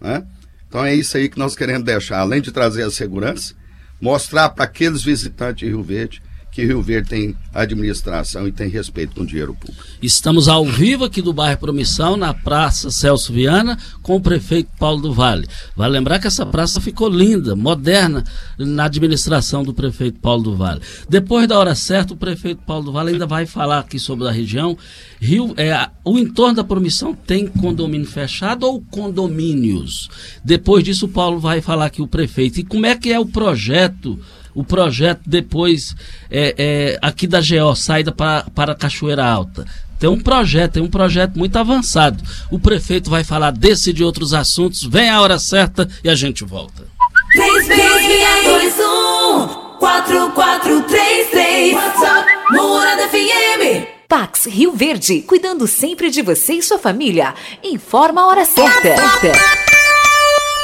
[0.00, 0.24] Né?
[0.68, 3.52] Então é isso aí que nós queremos deixar, além de trazer a segurança,
[4.00, 9.14] mostrar para aqueles visitantes de Rio Verde que Rio Verde tem administração e tem respeito
[9.14, 9.84] com o dinheiro público.
[10.02, 15.00] Estamos ao vivo aqui do bairro Promissão, na Praça Celso Viana, com o prefeito Paulo
[15.00, 15.46] do Vale.
[15.76, 18.24] Vale lembrar que essa praça ficou linda, moderna,
[18.58, 20.80] na administração do prefeito Paulo do Vale.
[21.08, 24.32] Depois da hora certa, o prefeito Paulo do Vale ainda vai falar aqui sobre a
[24.32, 24.76] região.
[25.20, 30.08] Rio, é, o entorno da Promissão tem condomínio fechado ou condomínios?
[30.44, 32.60] Depois disso, o Paulo vai falar aqui o prefeito.
[32.60, 34.18] E como é que é o projeto
[34.54, 35.94] o projeto depois
[36.30, 39.64] é, é, aqui da GO, saída para, para Cachoeira Alta.
[39.98, 42.22] Tem um projeto, tem um projeto muito avançado.
[42.50, 44.84] O prefeito vai falar desse e de outros assuntos.
[44.84, 46.86] Vem a hora certa e a gente volta.
[47.32, 57.34] 3621 4433 WhatsApp Morada FM Pax Rio Verde, cuidando sempre de você e sua família.
[57.62, 58.96] Informa a hora certa.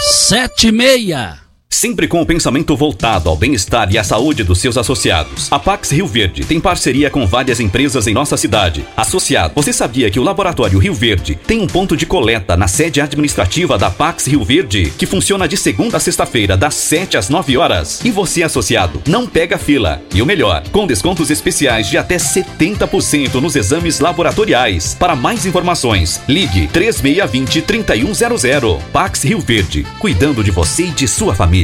[0.01, 1.44] Sete e meia.
[1.75, 5.51] Sempre com o pensamento voltado ao bem-estar e à saúde dos seus associados.
[5.51, 8.87] A Pax Rio Verde tem parceria com várias empresas em nossa cidade.
[8.97, 13.01] Associado, você sabia que o Laboratório Rio Verde tem um ponto de coleta na sede
[13.01, 17.57] administrativa da Pax Rio Verde, que funciona de segunda a sexta-feira, das 7 às 9
[17.57, 18.01] horas.
[18.05, 20.01] E você, associado, não pega fila.
[20.15, 24.95] E o melhor, com descontos especiais de até 70% nos exames laboratoriais.
[24.95, 28.79] Para mais informações, ligue 3620 3100.
[28.93, 31.63] Pax Rio Verde, cuidando de você e de sua família.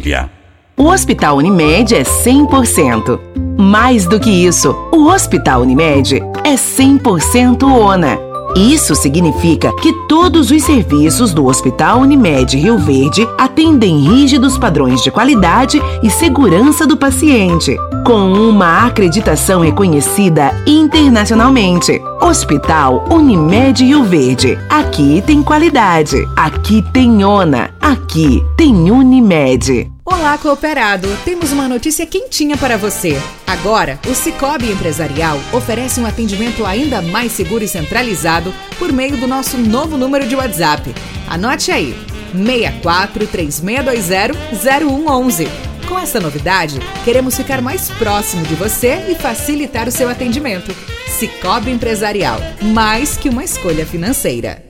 [0.77, 3.21] O Hospital Unimed é 100%.
[3.59, 8.30] Mais do que isso, o Hospital Unimed é 100% ONA.
[8.57, 15.11] Isso significa que todos os serviços do Hospital Unimed Rio Verde atendem rígidos padrões de
[15.11, 22.01] qualidade e segurança do paciente, com uma acreditação reconhecida internacionalmente.
[22.21, 24.59] Hospital Unimed Rio Verde.
[24.69, 29.91] Aqui tem qualidade, aqui tem ONA, aqui tem Unimed.
[30.13, 31.09] Olá, cooperado!
[31.25, 33.17] Temos uma notícia quentinha para você.
[33.47, 39.29] Agora, o Cicobi Empresarial oferece um atendimento ainda mais seguro e centralizado por meio do
[39.29, 40.93] nosso novo número de WhatsApp.
[41.29, 41.97] Anote aí:
[42.33, 45.49] 64 3620 0111.
[45.89, 50.75] Com essa novidade, queremos ficar mais próximo de você e facilitar o seu atendimento.
[51.07, 54.70] Cicobi Empresarial, mais que uma escolha financeira.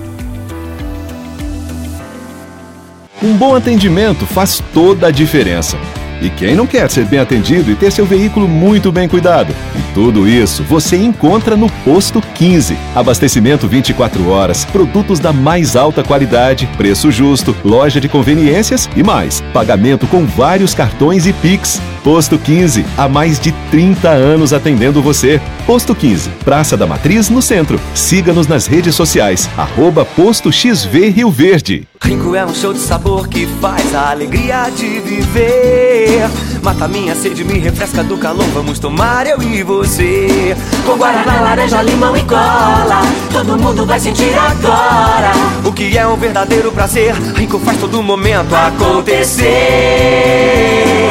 [3.23, 5.77] Um bom atendimento faz toda a diferença.
[6.23, 9.53] E quem não quer ser bem atendido e ter seu veículo muito bem cuidado?
[9.75, 12.75] E tudo isso você encontra no Posto 15.
[12.95, 19.41] Abastecimento 24 horas, produtos da mais alta qualidade, preço justo, loja de conveniências e mais.
[19.53, 21.79] Pagamento com vários cartões e Pix.
[22.03, 25.39] Posto 15, há mais de 30 anos atendendo você.
[25.67, 27.79] Posto 15, Praça da Matriz, no centro.
[27.93, 31.87] Siga-nos nas redes sociais, arroba Posto XV Rio Verde.
[32.03, 36.27] Rico é um show de sabor que faz a alegria de viver.
[36.63, 38.47] Mata minha sede, me refresca do calor.
[38.53, 40.57] Vamos tomar eu e você.
[40.83, 43.01] Com guaraná, laranja, limão e cola.
[43.31, 45.31] Todo mundo vai sentir agora.
[45.63, 47.13] O que é um verdadeiro prazer.
[47.35, 49.51] Rico faz todo momento acontecer.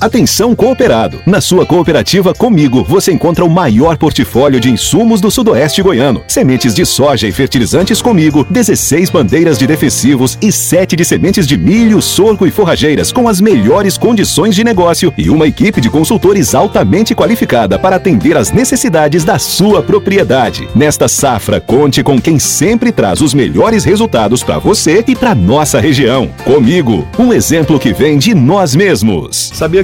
[0.00, 1.18] Atenção cooperado!
[1.26, 6.22] Na sua cooperativa Comigo, você encontra o maior portfólio de insumos do sudoeste goiano.
[6.28, 11.56] Sementes de soja e fertilizantes Comigo, 16 bandeiras de defensivos e 7 de sementes de
[11.56, 16.54] milho, sorgo e forrageiras com as melhores condições de negócio e uma equipe de consultores
[16.54, 20.68] altamente qualificada para atender às necessidades da sua propriedade.
[20.76, 25.80] Nesta safra, conte com quem sempre traz os melhores resultados para você e para nossa
[25.80, 26.30] região.
[26.44, 29.50] Comigo, um exemplo que vem de nós mesmos.
[29.52, 29.82] Sabia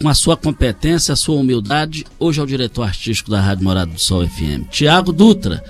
[0.00, 2.04] com a sua competência, a sua humildade.
[2.18, 5.62] Hoje é o diretor artístico da Rádio Morado do Sol FM, Tiago Dutra.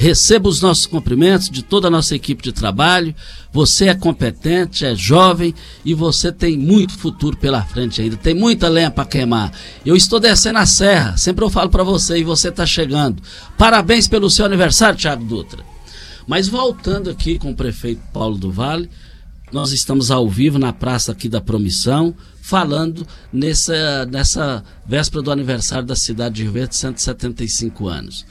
[0.00, 3.12] Receba os nossos cumprimentos de toda a nossa equipe de trabalho.
[3.52, 5.52] Você é competente, é jovem
[5.84, 8.16] e você tem muito futuro pela frente ainda.
[8.16, 9.52] Tem muita lenha para queimar.
[9.84, 13.20] Eu estou descendo a serra, sempre eu falo para você e você está chegando.
[13.58, 15.64] Parabéns pelo seu aniversário, Tiago Dutra.
[16.28, 18.88] Mas voltando aqui com o prefeito Paulo do Vale,
[19.52, 25.86] nós estamos ao vivo na praça aqui da Promissão, falando nessa, nessa véspera do aniversário
[25.86, 28.26] da cidade de Rio Verde, 175 anos.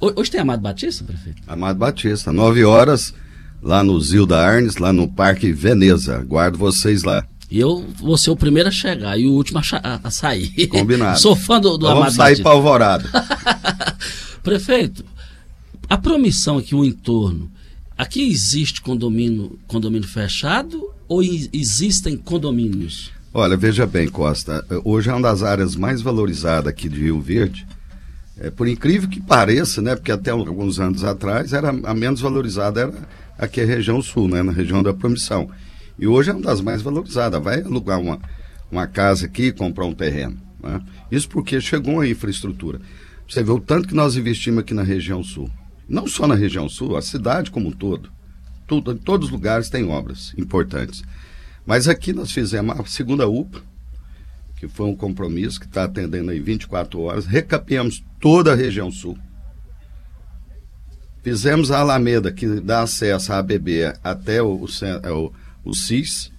[0.00, 1.42] Hoje tem Amado Batista, prefeito?
[1.46, 3.14] Amado Batista, 9 horas,
[3.62, 6.18] lá no Zilda Arnes, lá no Parque Veneza.
[6.18, 7.26] Guardo vocês lá.
[7.50, 10.66] E eu vou ser o primeiro a chegar e o último a, a sair.
[10.68, 11.18] Combinado.
[11.20, 13.08] Sou fã do, do então Amado Vamos sair para Alvorada.
[14.42, 15.04] prefeito,
[15.88, 17.50] a promissão aqui, o entorno,
[17.96, 23.12] aqui existe condomínio, condomínio fechado ou existem condomínios?
[23.32, 27.66] Olha, veja bem, Costa, hoje é uma das áreas mais valorizadas aqui de Rio Verde.
[28.38, 32.80] É, por incrível que pareça, né, porque até alguns anos atrás era a menos valorizada
[32.80, 35.48] era aqui a região sul, né, na região da Promissão.
[35.98, 37.42] E hoje é uma das mais valorizadas.
[37.42, 38.18] Vai alugar uma,
[38.70, 40.36] uma casa aqui e comprar um terreno.
[40.62, 40.80] Né?
[41.10, 42.80] Isso porque chegou a infraestrutura.
[43.28, 45.50] Você vê o tanto que nós investimos aqui na região sul.
[45.88, 48.10] Não só na região sul, a cidade como um todo.
[48.66, 51.02] Tudo, em todos os lugares tem obras importantes.
[51.66, 53.62] Mas aqui nós fizemos a segunda UPA,
[54.56, 57.26] que foi um compromisso que está atendendo aí 24 horas.
[57.26, 59.18] Recapeamos toda a região sul.
[61.22, 64.66] Fizemos a Alameda, que dá acesso à ABB até o, o,
[65.02, 65.10] é
[65.64, 66.30] o, CIS,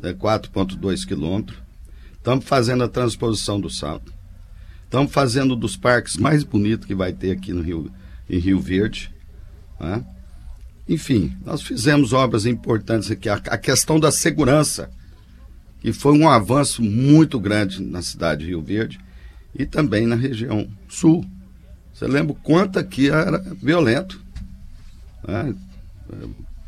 [0.00, 1.58] né, 4,2 quilômetros.
[2.12, 4.14] Estamos fazendo a transposição do salto.
[4.84, 7.90] Estamos fazendo dos parques mais bonitos que vai ter aqui no Rio,
[8.32, 9.12] em Rio Verde.
[9.78, 10.04] Né?
[10.88, 13.28] Enfim, nós fizemos obras importantes aqui.
[13.28, 14.90] A, a, questão da segurança,
[15.80, 18.98] que foi um avanço muito grande na cidade de Rio Verde
[19.54, 21.24] e também na região sul.
[21.92, 24.20] Você lembra quanto aqui era violento?
[25.28, 25.54] Né?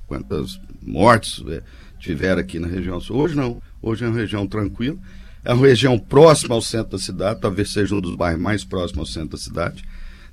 [0.07, 1.63] Quantas mortes é,
[1.99, 3.17] tiveram aqui na região sul?
[3.17, 3.61] Hoje não.
[3.81, 4.99] Hoje é uma região tranquila.
[5.45, 9.01] É uma região próxima ao centro da cidade, talvez seja um dos bairros mais próximos
[9.01, 9.85] ao centro da cidade.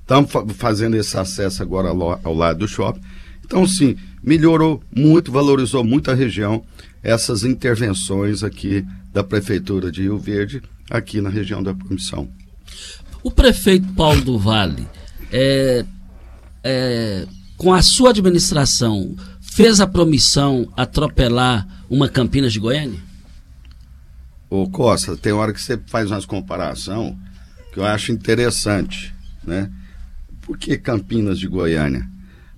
[0.02, 3.00] Estamos fazendo esse acesso agora ao, lado do shopping.
[3.44, 6.64] Então, sim, melhorou muito, valorizou muito a região,
[7.02, 12.28] essas intervenções aqui da Prefeitura de Rio Verde, aqui na região da Promissão.
[13.22, 14.86] O prefeito Paulo do Vale,
[15.30, 15.84] é,
[16.64, 17.26] é,
[17.56, 23.00] com a sua administração, fez a promissão atropelar uma Campinas de Goiânia?
[24.50, 27.18] Ô Costa, tem hora que você faz umas comparação
[27.72, 29.70] que eu acho interessante, né?
[30.42, 32.06] Por que Campinas de Goiânia?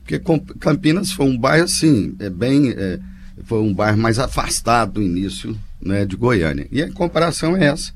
[0.03, 0.21] Porque
[0.59, 2.99] Campinas foi um bairro assim, é bem, é,
[3.45, 6.67] foi um bairro mais afastado do início, né, de Goiânia.
[6.71, 7.93] E a comparação é essa.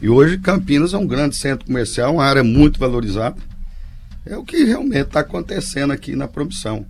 [0.00, 3.36] E hoje Campinas é um grande centro comercial, uma área muito valorizada.
[4.26, 6.84] É o que realmente está acontecendo aqui na promissão.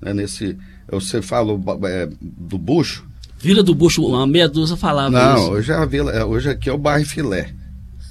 [0.00, 0.14] Né?
[0.14, 0.56] Nesse,
[0.88, 3.04] você falou é, do Bucho.
[3.38, 5.50] Vila do Bucho, uma meia dúzia falava Não, isso.
[5.50, 7.52] hoje, é a vila, é, hoje aqui é o bairro Filé.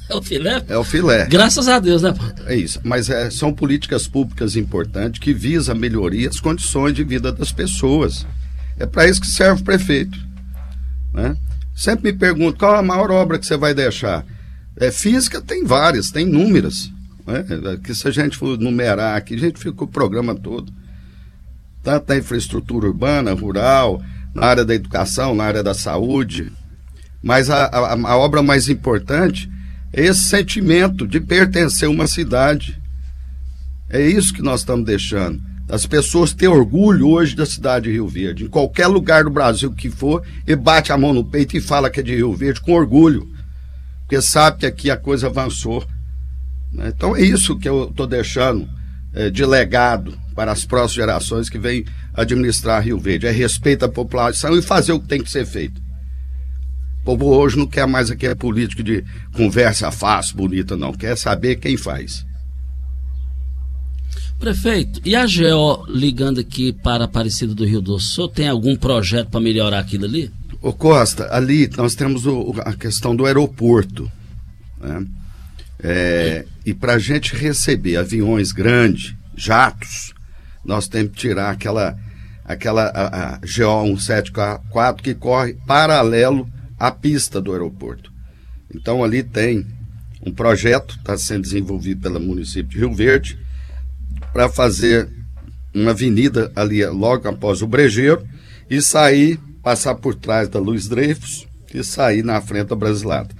[0.09, 0.63] É o filé?
[0.69, 1.25] É o filé.
[1.25, 2.13] Graças a Deus, né?
[2.45, 2.79] É isso.
[2.83, 7.51] Mas é, são políticas públicas importantes que visam a melhoria as condições de vida das
[7.51, 8.25] pessoas.
[8.79, 10.17] É para isso que serve o prefeito.
[11.13, 11.35] Né?
[11.75, 14.25] Sempre me pergunto qual a maior obra que você vai deixar.
[14.77, 16.91] É, física tem várias, tem inúmeras.
[17.25, 17.45] Né?
[17.83, 20.71] Que se a gente for numerar aqui, a gente fica o programa todo.
[21.83, 24.01] Tanto na infraestrutura urbana, rural,
[24.33, 26.51] na área da educação, na área da saúde.
[27.21, 29.56] Mas a, a, a obra mais importante é
[29.93, 32.81] esse sentimento de pertencer a uma cidade.
[33.89, 35.41] É isso que nós estamos deixando.
[35.69, 38.45] As pessoas têm orgulho hoje da cidade de Rio Verde.
[38.45, 41.89] Em qualquer lugar do Brasil que for, e bate a mão no peito e fala
[41.89, 43.29] que é de Rio Verde com orgulho.
[44.01, 45.85] Porque sabe que aqui a coisa avançou.
[46.71, 46.93] Né?
[46.95, 48.67] Então é isso que eu estou deixando
[49.13, 51.83] é, de legado para as próximas gerações que vêm
[52.13, 53.27] administrar Rio Verde.
[53.27, 55.81] É respeito à população e fazer o que tem que ser feito.
[57.07, 59.01] O povo hoje não quer mais aqui a política de
[59.31, 60.91] conversa fácil, bonita, não.
[60.91, 62.25] Quer saber quem faz.
[64.37, 68.75] Prefeito, e a GO ligando aqui para Aparecida do Rio Doce, o senhor tem algum
[68.75, 70.29] projeto para melhorar aquilo ali?
[70.61, 74.11] Ô Costa, ali nós temos o, a questão do aeroporto.
[74.77, 75.07] Né?
[75.81, 80.13] É, e para a gente receber aviões grandes, jatos,
[80.61, 81.97] nós temos que tirar aquela,
[82.43, 86.45] aquela a, a GO 174 que corre paralelo
[86.77, 88.11] à pista do aeroporto.
[88.73, 89.65] Então ali tem
[90.25, 93.39] um projeto, está sendo desenvolvido pelo município de Rio Verde,
[94.33, 95.09] para fazer
[95.73, 98.27] uma avenida ali logo após o Brejeiro
[98.69, 103.35] e sair, passar por trás da Luiz Dreyfus e sair na frente da Brasilata.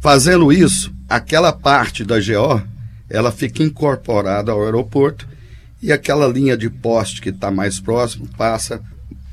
[0.00, 2.62] Fazendo isso, aquela parte da GO,
[3.08, 5.26] ela fica incorporada ao aeroporto
[5.82, 8.82] e aquela linha de poste que está mais próximo passa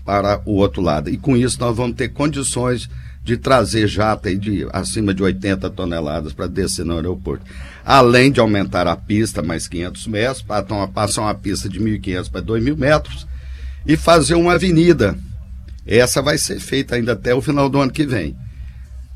[0.06, 1.10] para o outro lado.
[1.10, 2.88] E com isso nós vamos ter condições
[3.24, 7.44] de trazer jato aí de acima de 80 toneladas para descer no aeroporto.
[7.84, 10.46] Além de aumentar a pista mais 500 metros,
[10.94, 13.28] passar uma pista de 1.500 para 2.000 metros
[13.84, 15.18] e fazer uma avenida.
[15.88, 18.36] Essa vai ser feita ainda até o final do ano que vem.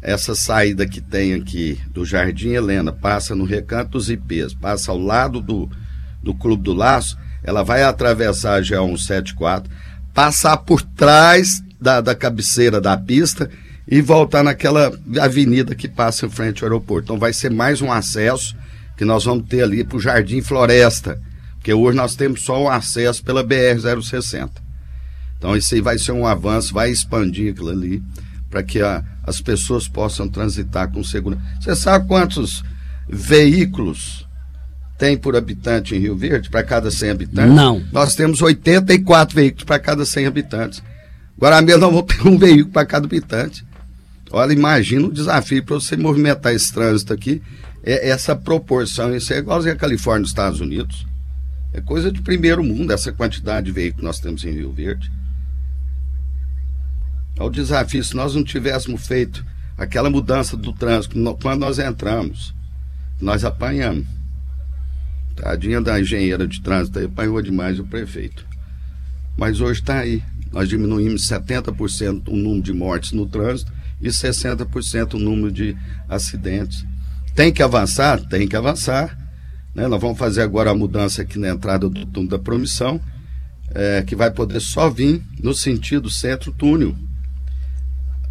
[0.01, 4.97] Essa saída que tem aqui do Jardim Helena, passa no Recanto dos IPs, passa ao
[4.97, 5.69] lado do,
[6.23, 9.65] do Clube do Laço, ela vai atravessar a GO174,
[10.19, 13.49] passar por trás da, da cabeceira da pista
[13.87, 17.05] e voltar naquela avenida que passa em frente ao aeroporto.
[17.05, 18.53] Então vai ser mais um acesso
[18.97, 21.17] que nós vamos ter ali para o Jardim Floresta,
[21.53, 24.49] porque hoje nós temos só o acesso pela BR-060.
[25.37, 28.03] Então isso aí vai ser um avanço, vai expandir aquilo ali
[28.49, 31.41] para que a, as pessoas possam transitar com segurança.
[31.61, 32.61] Você sabe quantos
[33.07, 34.27] veículos
[34.99, 37.55] tem por habitante em Rio Verde, para cada 100 habitantes?
[37.55, 37.81] Não.
[37.91, 40.83] Nós temos 84 veículos para cada 100 habitantes.
[41.37, 43.65] Agora mesmo nós vamos ter um veículo para cada habitante.
[44.29, 47.41] Olha, imagina o desafio para você movimentar esse trânsito aqui,
[47.81, 51.07] é essa proporção, isso é igualzinho a Califórnia nos Estados Unidos.
[51.73, 55.09] É coisa de primeiro mundo, essa quantidade de veículos que nós temos em Rio Verde.
[57.39, 59.45] É o desafio, se nós não tivéssemos feito
[59.77, 62.53] aquela mudança do trânsito, quando nós entramos,
[63.19, 64.18] nós apanhamos.
[65.39, 68.45] Tadinha da engenheira de trânsito aí, apanhou demais o prefeito.
[69.37, 70.21] Mas hoje está aí.
[70.51, 73.71] Nós diminuímos 70% o número de mortes no trânsito
[74.01, 75.75] e 60% o número de
[76.07, 76.85] acidentes.
[77.35, 78.19] Tem que avançar?
[78.27, 79.17] Tem que avançar.
[79.73, 79.87] Né?
[79.87, 82.99] Nós vamos fazer agora a mudança aqui na entrada do túnel da promissão,
[83.73, 86.95] é, que vai poder só vir no sentido centro-túnel.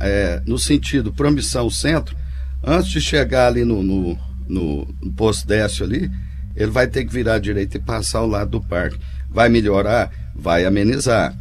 [0.01, 2.17] É, no sentido promissão-centro,
[2.63, 6.09] antes de chegar ali no, no, no, posto décio ali,
[6.59, 8.99] ele vai ter que virar à direita e passar ao lado do parque.
[9.31, 10.11] Vai melhorar?
[10.35, 11.33] Vai amenizar.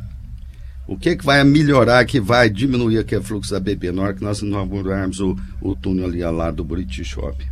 [0.87, 4.23] O que, que vai melhorar, que vai diminuir aquele fluxo da BP na hora que
[4.23, 7.47] nós inaugurarmos o, o túnel ali ao lado do Buriti Shopping?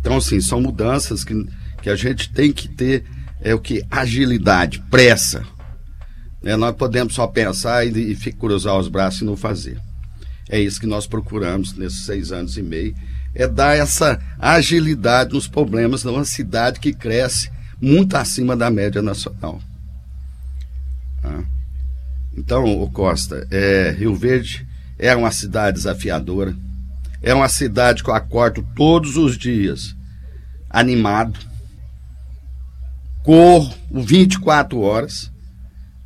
[0.00, 1.34] Então, assim, são mudanças que,
[1.80, 3.04] que a gente tem que ter
[3.40, 3.82] é o que?
[3.90, 5.42] Agilidade, pressa.
[6.42, 6.54] Né?
[6.54, 9.80] Nós podemos só pensar e, e cruzar os braços e não fazer.
[10.48, 12.94] É isso que nós procuramos nesses seis anos e meio,
[13.34, 19.02] é dar essa agilidade nos problemas de uma cidade que cresce muito acima da média
[19.02, 19.60] nacional.
[21.22, 21.42] Ah.
[22.36, 24.66] Então, o Costa, é, Rio Verde
[24.98, 26.54] é uma cidade desafiadora,
[27.22, 29.96] é uma cidade que eu acordo todos os dias
[30.68, 31.38] animado,
[33.22, 35.32] corro 24 horas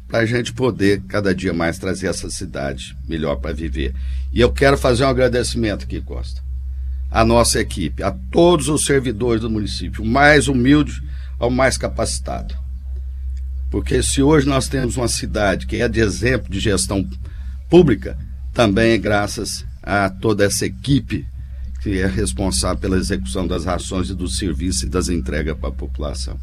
[0.06, 3.94] para a gente poder cada dia mais trazer essa cidade melhor para viver.
[4.32, 6.42] E eu quero fazer um agradecimento aqui, Costa,
[7.10, 11.02] à nossa equipe, a todos os servidores do município, o mais humilde
[11.38, 12.54] ao mais capacitado.
[13.70, 17.08] Porque se hoje nós temos uma cidade que é de exemplo de gestão
[17.68, 18.18] pública,
[18.52, 21.26] também é graças a toda essa equipe
[21.80, 25.72] que é responsável pela execução das ações e dos serviços e das entregas para a
[25.72, 26.38] população.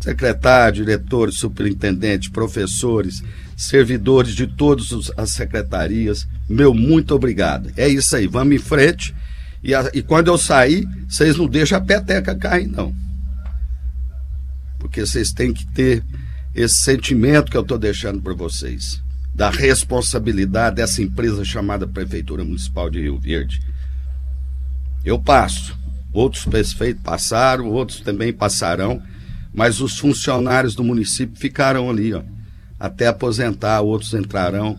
[0.00, 3.22] Secretário, diretores, superintendentes, professores,
[3.56, 7.72] servidores de todas as secretarias, meu muito obrigado.
[7.76, 9.14] É isso aí, vamos em frente.
[9.66, 12.94] E, a, e quando eu sair, vocês não deixam a peteca cair, não.
[14.78, 16.04] Porque vocês têm que ter
[16.54, 19.02] esse sentimento que eu estou deixando para vocês,
[19.34, 23.60] da responsabilidade dessa empresa chamada Prefeitura Municipal de Rio Verde.
[25.04, 25.76] Eu passo,
[26.12, 29.02] outros prefeitos passaram, outros também passarão,
[29.52, 32.22] mas os funcionários do município ficaram ali, ó,
[32.78, 34.78] até aposentar, outros entrarão.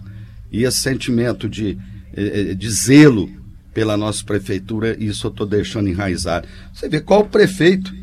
[0.49, 1.77] E esse sentimento de,
[2.13, 3.29] eh, eh, de zelo
[3.77, 6.47] pela nossa prefeitura, isso eu estou deixando enraizado.
[6.73, 7.93] Você vê qual prefeito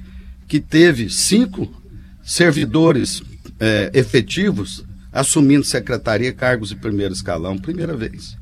[0.47, 1.69] que teve cinco
[2.23, 3.21] servidores
[3.59, 8.37] é, efetivos assumindo secretaria, cargos de primeiro escalão, primeira vez.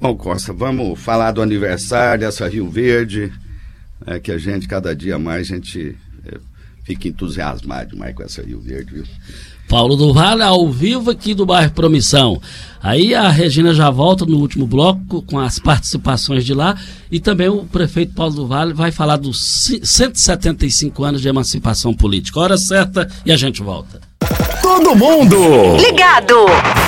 [0.00, 3.30] Bom, Costa, vamos falar do aniversário dessa Rio Verde,
[4.06, 6.38] é, que a gente, cada dia mais, a gente é,
[6.82, 9.04] fico entusiasmado demais com essa Rio Verde, viu?
[9.72, 12.38] Paulo do Vale ao vivo aqui do bairro Promissão.
[12.82, 16.76] Aí a Regina já volta no último bloco com as participações de lá
[17.10, 19.40] e também o prefeito Paulo do Vale vai falar dos
[19.82, 22.38] 175 anos de emancipação política.
[22.38, 23.98] Hora certa e a gente volta.
[24.60, 25.38] Todo mundo
[25.78, 26.36] ligado.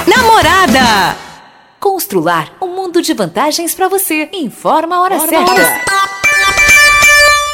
[0.06, 1.16] Namorada.
[1.80, 4.28] Constrular um mundo de vantagens para você.
[4.34, 6.23] Informa a hora, hora certa.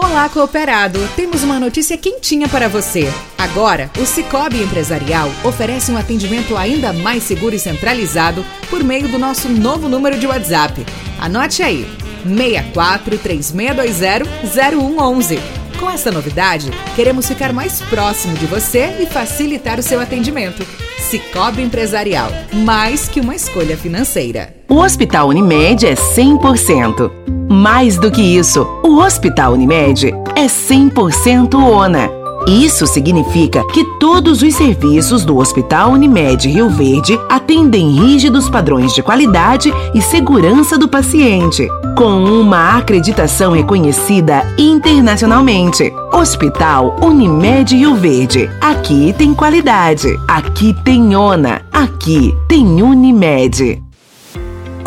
[0.00, 1.00] Olá, cooperado!
[1.16, 3.12] Temos uma notícia quentinha para você.
[3.36, 9.18] Agora, o Cicobi Empresarial oferece um atendimento ainda mais seguro e centralizado por meio do
[9.18, 10.86] nosso novo número de WhatsApp.
[11.18, 11.84] Anote aí:
[12.24, 15.40] 64 3620 0111.
[15.80, 20.64] Com essa novidade, queremos ficar mais próximo de você e facilitar o seu atendimento.
[20.96, 24.54] Cicobi Empresarial, mais que uma escolha financeira.
[24.68, 27.27] O Hospital Unimed é 100%.
[27.48, 32.10] Mais do que isso, o Hospital Unimed é 100% ONA.
[32.46, 39.02] Isso significa que todos os serviços do Hospital Unimed Rio Verde atendem rígidos padrões de
[39.02, 45.92] qualidade e segurança do paciente, com uma acreditação reconhecida internacionalmente.
[46.12, 48.48] Hospital Unimed Rio Verde.
[48.60, 53.87] Aqui tem qualidade, aqui tem ONA, aqui tem Unimed.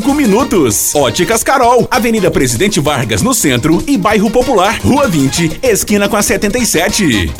[0.00, 0.94] minutos.
[0.94, 6.22] Óticas Carol, Avenida Presidente Vargas no centro e Bairro Popular, Rua 20, esquina com a
[6.22, 7.30] 77.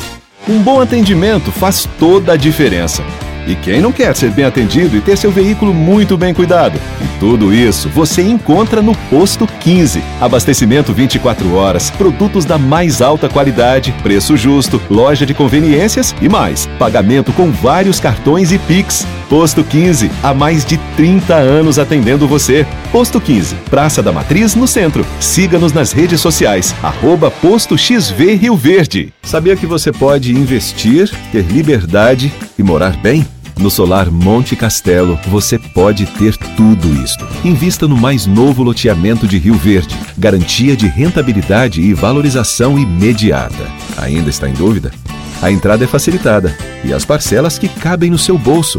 [0.48, 3.03] Um bom atendimento faz toda a diferença.
[3.46, 6.78] E quem não quer ser bem atendido e ter seu veículo muito bem cuidado?
[7.00, 10.03] E tudo isso você encontra no Posto 15.
[10.20, 16.68] Abastecimento 24 horas, produtos da mais alta qualidade, preço justo, loja de conveniências e mais.
[16.78, 19.07] Pagamento com vários cartões e Pix.
[19.33, 22.66] Posto 15, há mais de 30 anos atendendo você.
[22.93, 25.07] Posto 15, Praça da Matriz, no centro.
[25.18, 29.11] Siga-nos nas redes sociais, arroba Posto XV Rio Verde.
[29.22, 33.26] Sabia que você pode investir, ter liberdade e morar bem?
[33.59, 37.26] No Solar Monte Castelo, você pode ter tudo isto.
[37.43, 39.97] Invista no mais novo loteamento de Rio Verde.
[40.18, 43.66] Garantia de rentabilidade e valorização imediata.
[43.97, 44.93] Ainda está em dúvida?
[45.41, 46.55] A entrada é facilitada
[46.85, 48.78] e as parcelas que cabem no seu bolso.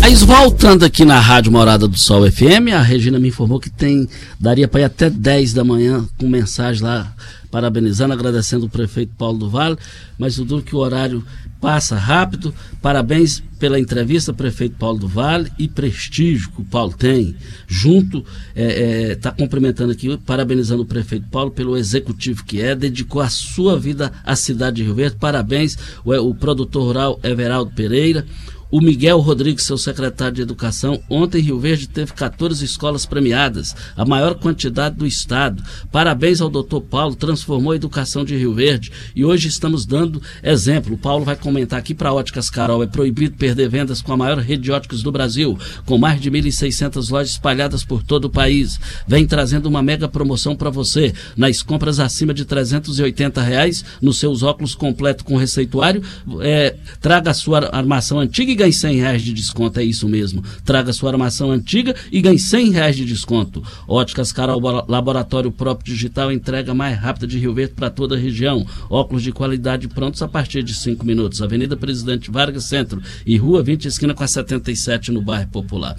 [0.00, 4.08] Mas voltando aqui na Rádio Morada do Sol FM, a Regina me informou que tem
[4.40, 7.14] daria para ir até 10 da manhã com mensagem lá
[7.50, 9.76] parabenizando, agradecendo o prefeito Paulo do Vale,
[10.16, 11.22] mas o duro que o horário
[11.60, 12.54] passa rápido.
[12.80, 17.36] Parabéns pela entrevista, prefeito Paulo do Vale, e prestígio que o Paulo tem.
[17.68, 18.24] Junto,
[18.54, 23.20] está é, é, tá cumprimentando aqui, parabenizando o prefeito Paulo pelo executivo que é, dedicou
[23.20, 25.16] a sua vida à cidade de Rio Verde.
[25.20, 28.24] Parabéns, o, o produtor rural Everaldo Pereira.
[28.72, 34.04] O Miguel Rodrigues, seu secretário de Educação, ontem Rio Verde teve 14 escolas premiadas, a
[34.04, 35.60] maior quantidade do estado.
[35.90, 40.94] Parabéns ao doutor Paulo, transformou a educação de Rio Verde e hoje estamos dando exemplo.
[40.94, 44.38] O Paulo vai comentar aqui para Óticas Carol, é proibido perder vendas com a maior
[44.38, 48.78] rede de óticas do Brasil, com mais de 1.600 lojas espalhadas por todo o país.
[49.04, 51.12] Vem trazendo uma mega promoção para você.
[51.36, 56.04] Nas compras acima de 380 reais, nos seus óculos completo com receituário,
[56.40, 60.42] é, traga a sua armação antiga e ganhe 100 reais de desconto, é isso mesmo.
[60.64, 63.62] Traga sua armação antiga e ganhe 100 reais de desconto.
[63.88, 68.66] Óticas Carol Laboratório Próprio Digital entrega mais rápida de Rio Verde para toda a região.
[68.90, 71.40] Óculos de qualidade prontos a partir de 5 minutos.
[71.40, 75.96] Avenida Presidente Vargas Centro e Rua 20, esquina com a 77 no bairro Popular.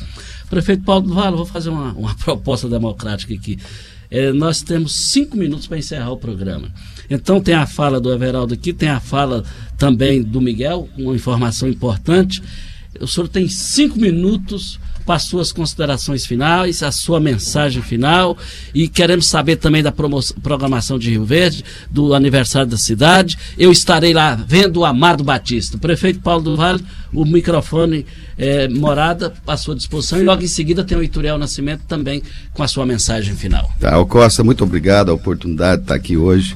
[0.49, 3.57] Prefeito Paulo do vou fazer uma, uma proposta democrática aqui.
[4.11, 6.69] É, nós temos cinco minutos para encerrar o programa.
[7.13, 9.43] Então tem a fala do Everaldo aqui, tem a fala
[9.77, 12.41] também do Miguel, uma informação importante.
[12.99, 18.37] O senhor tem cinco minutos para as suas considerações finais, a sua mensagem final
[18.73, 23.37] e queremos saber também da programação de Rio Verde, do aniversário da cidade.
[23.57, 25.77] Eu estarei lá vendo o Amado Batista.
[25.77, 28.05] O prefeito Paulo do Vale, o microfone
[28.37, 32.21] é, morada à sua disposição e logo em seguida tem o Ituriel Nascimento também
[32.53, 33.69] com a sua mensagem final.
[33.79, 36.55] Tá, Costa, muito obrigado a oportunidade de estar aqui hoje.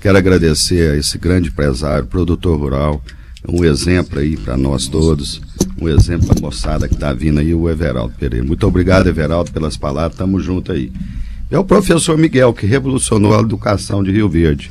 [0.00, 3.04] Quero agradecer a esse grande empresário, produtor rural,
[3.46, 5.42] um exemplo aí para nós todos,
[5.78, 8.46] um exemplo para a moçada que está vindo aí, o Everaldo Pereira.
[8.46, 10.90] Muito obrigado, Everaldo, pelas palavras, tamo junto aí.
[11.50, 14.70] É o professor Miguel, que revolucionou a educação de Rio Verde.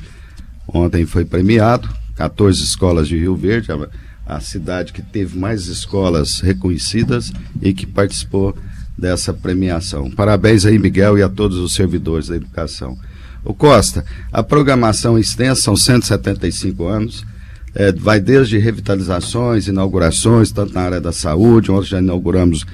[0.68, 6.40] Ontem foi premiado, 14 escolas de Rio Verde, a, a cidade que teve mais escolas
[6.40, 8.58] reconhecidas e que participou
[8.98, 10.10] dessa premiação.
[10.10, 12.98] Parabéns aí, Miguel, e a todos os servidores da educação.
[13.44, 17.26] O Costa, a programação extensa são 175 anos,
[17.76, 22.66] é, vai desde revitalizações, inaugurações, tanto na área da saúde, onde já inauguramos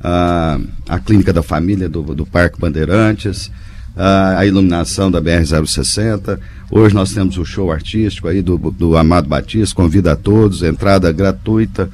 [0.00, 0.58] a,
[0.88, 3.50] a clínica da família do, do Parque Bandeirantes,
[3.96, 6.38] a, a iluminação da BR-060.
[6.70, 11.12] Hoje nós temos o show artístico aí do, do Amado Batista, convida a todos, entrada
[11.12, 11.90] gratuita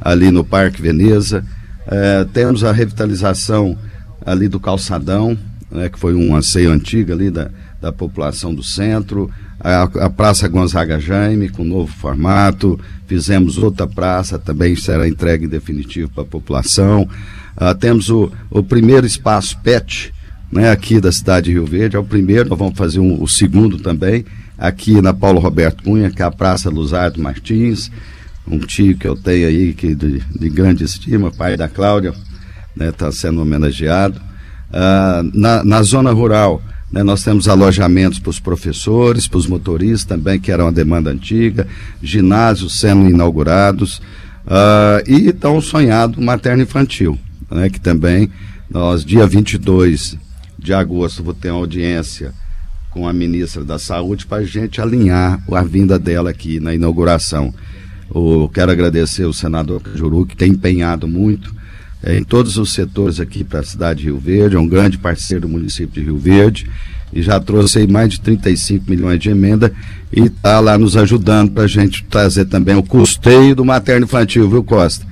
[0.00, 1.44] ali no Parque Veneza.
[1.86, 3.76] É, temos a revitalização
[4.24, 5.36] ali do calçadão,
[5.70, 7.50] né, que foi um anseio antigo ali da,
[7.80, 14.38] da população do centro, a, a, Praça Gonzaga Jaime, com novo formato, fizemos outra praça,
[14.38, 17.08] também será entregue em definitivo para a população.
[17.56, 20.12] Uh, temos o, o primeiro espaço PET,
[20.50, 23.28] né, aqui da cidade de Rio Verde, é o primeiro, nós vamos fazer um, o
[23.28, 24.24] segundo também,
[24.56, 27.90] aqui na Paulo Roberto Cunha, que é a Praça Luzardo Martins,
[28.46, 32.84] um tio que eu tenho aí, que de, de grande estima, pai da Cláudia, está
[32.84, 34.20] né, tá sendo homenageado.
[34.70, 40.04] Uh, na, na zona rural, né, nós temos alojamentos para os professores, para os motoristas
[40.04, 41.66] também, que era uma demanda antiga,
[42.02, 43.98] ginásios sendo inaugurados,
[44.46, 47.18] uh, e tão sonhado materno infantil,
[47.50, 48.30] né, que também
[48.70, 50.16] nós, dia 22
[50.58, 52.32] de agosto, vou ter uma audiência
[52.90, 57.54] com a ministra da Saúde para a gente alinhar a vinda dela aqui na inauguração.
[58.12, 61.54] Eu quero agradecer o senador Juru, que tem empenhado muito
[62.04, 65.42] em todos os setores aqui para a cidade de Rio Verde, é um grande parceiro
[65.42, 66.70] do município de Rio Verde
[67.12, 69.72] e já trouxe mais de 35 milhões de emenda
[70.12, 74.48] e está lá nos ajudando para a gente trazer também o custeio do materno infantil,
[74.48, 75.06] viu Costa?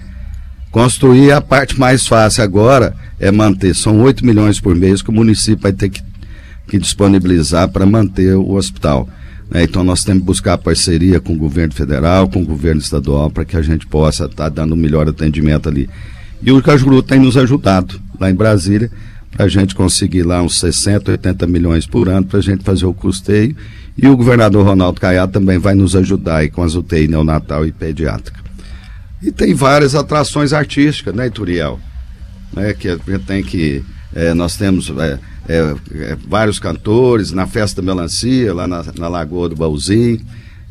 [0.70, 5.12] Construir a parte mais fácil agora é manter, são 8 milhões por mês que o
[5.12, 6.02] município vai ter que,
[6.68, 9.08] que disponibilizar para manter o hospital.
[9.50, 9.64] Né?
[9.64, 13.44] Então nós temos que buscar parceria com o governo federal, com o governo estadual, para
[13.44, 15.88] que a gente possa estar tá dando um melhor atendimento ali.
[16.42, 18.90] E o Cajuru tem nos ajudado lá em Brasília
[19.32, 22.86] para a gente conseguir lá uns 60, 80 milhões por ano para a gente fazer
[22.86, 23.54] o custeio.
[23.96, 27.72] E o governador Ronaldo Caiado também vai nos ajudar aí com as UTI neonatal e
[27.72, 28.40] pediátrica.
[29.22, 31.80] E tem várias atrações artísticas, né, Ituriel?
[32.52, 33.82] Né, que a gente tem que.
[34.14, 35.18] É, nós temos é,
[35.48, 40.20] é, vários cantores na festa da melancia, lá na, na Lagoa do Baúzinho,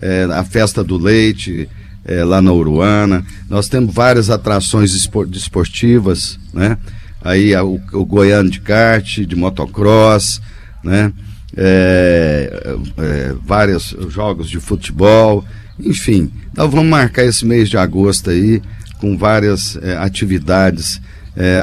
[0.01, 1.69] é, a festa do leite,
[2.05, 3.25] é, lá na Uruana.
[3.49, 6.77] Nós temos várias atrações esportivas, né?
[7.21, 10.39] Aí o, o Goiano de kart, de motocross,
[10.83, 11.11] né?
[11.57, 15.43] É, é, vários jogos de futebol,
[15.79, 16.31] enfim.
[16.55, 18.61] Nós vamos marcar esse mês de agosto aí
[18.99, 21.01] com várias atividades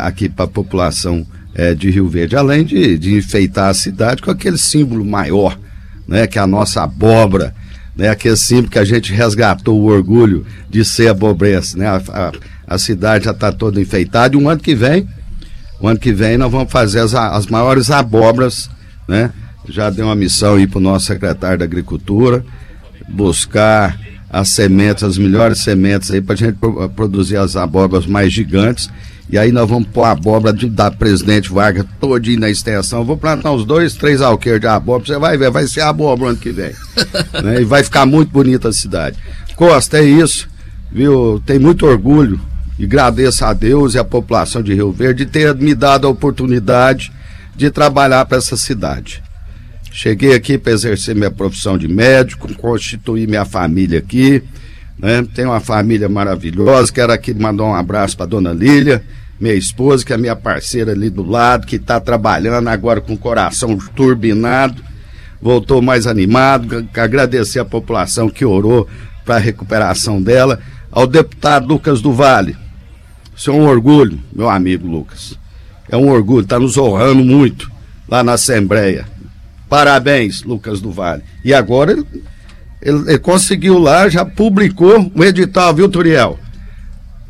[0.02, 1.26] aqui para a população
[1.78, 5.58] de Rio Verde, além de, de enfeitar a cidade com aquele símbolo maior,
[6.06, 6.26] né?
[6.26, 7.54] Que é a nossa abóbora,
[7.96, 8.08] né?
[8.08, 11.86] Aquele símbolo que a gente resgatou o orgulho de ser abobrense, né?
[11.86, 12.32] A, a,
[12.66, 15.06] a cidade já está toda enfeitada e um ano que vem,
[15.80, 18.70] o ano que vem nós vamos fazer as, as maiores abóboras,
[19.08, 19.30] né?
[19.68, 22.44] Já deu uma missão aí para o nosso secretário da Agricultura,
[23.08, 26.58] buscar as sementes, as melhores sementes aí para a gente
[26.96, 28.88] produzir as abóboras mais gigantes.
[29.30, 33.00] E aí nós vamos pôr a abóbora de, da presidente Vargas todinha na extensão.
[33.00, 36.30] Eu vou plantar uns dois, três alqueires de abóbora, você vai ver, vai ser abóbora
[36.30, 36.72] ano que vem.
[37.42, 37.60] né?
[37.60, 39.16] E vai ficar muito bonita a cidade.
[39.56, 40.48] Costa, é isso,
[40.90, 41.42] viu?
[41.46, 42.40] Tem muito orgulho
[42.78, 46.10] e agradeço a Deus e a população de Rio Verde de ter me dado a
[46.10, 47.12] oportunidade
[47.54, 49.22] de trabalhar para essa cidade.
[49.92, 54.42] Cheguei aqui para exercer minha profissão de médico, constituir minha família aqui.
[54.98, 55.26] Né?
[55.34, 56.92] Tenho uma família maravilhosa.
[56.92, 59.02] Quero aqui mandar um abraço para dona Lília,
[59.40, 63.18] minha esposa, que é minha parceira ali do lado, que está trabalhando agora com o
[63.18, 64.82] coração turbinado.
[65.40, 66.88] Voltou mais animado.
[66.94, 68.86] Agradecer a população que orou
[69.24, 70.60] para a recuperação dela.
[70.90, 72.56] Ao deputado Lucas do Vale.
[73.34, 75.36] Isso é um orgulho, meu amigo Lucas.
[75.90, 77.70] É um orgulho, está nos honrando muito
[78.08, 79.06] lá na Assembleia.
[79.68, 81.22] Parabéns, Lucas do Vale.
[81.44, 81.96] E agora
[82.82, 86.38] ele, ele, conseguiu lá, já publicou o edital, viu, Turiel?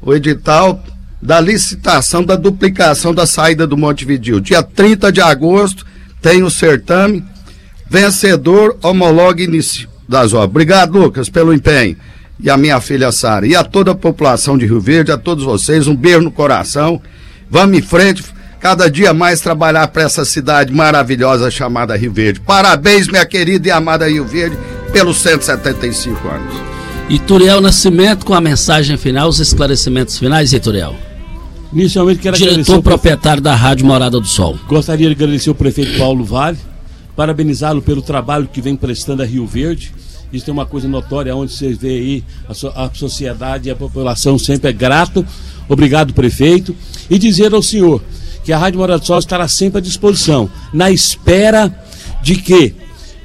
[0.00, 0.82] O edital
[1.20, 4.40] da licitação da duplicação da saída do Montevidil.
[4.40, 5.86] Dia 30 de agosto
[6.20, 7.24] tem o certame.
[7.88, 10.50] Vencedor homologa início das obras.
[10.50, 11.96] Obrigado, Lucas, pelo empenho.
[12.40, 13.46] E a minha filha Sara.
[13.46, 17.00] E a toda a população de Rio Verde, a todos vocês, um beijo no coração.
[17.48, 18.24] Vamos em frente
[18.58, 22.40] cada dia mais trabalhar para essa cidade maravilhosa chamada Rio Verde.
[22.40, 24.56] Parabéns, minha querida e amada Rio Verde,
[24.92, 26.54] pelos 175 anos.
[27.08, 30.94] E Turiel Nascimento com a mensagem final, os esclarecimentos finais, e Turiel.
[31.72, 34.58] Inicialmente quero Diretor proprietário da Rádio Morada do Sol.
[34.68, 36.58] Gostaria de agradecer o prefeito Paulo Vale,
[37.16, 39.92] parabenizá-lo pelo trabalho que vem prestando a Rio Verde.
[40.32, 43.76] Isso é uma coisa notória, onde você vê aí a, so, a sociedade e a
[43.76, 45.24] população sempre é grato.
[45.68, 46.74] Obrigado, prefeito.
[47.10, 48.02] E dizer ao senhor
[48.44, 51.74] que a Rádio Morada do Sol estará sempre à disposição, na espera
[52.22, 52.74] de que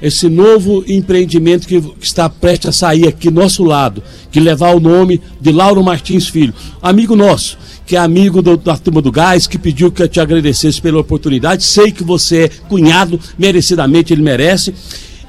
[0.00, 4.80] esse novo empreendimento que, que, está prestes a sair aqui nosso lado, que levar o
[4.80, 9.46] nome de Lauro Martins Filho, amigo nosso, que é amigo do, da turma do gás,
[9.46, 11.64] que pediu que eu te agradecesse pela oportunidade.
[11.64, 14.74] Sei que você é cunhado, merecidamente ele merece.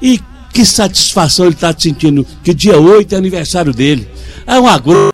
[0.02, 0.20] E
[0.52, 4.06] que satisfação ele está sentindo, que dia 8 é aniversário dele.
[4.46, 5.09] É um agrosso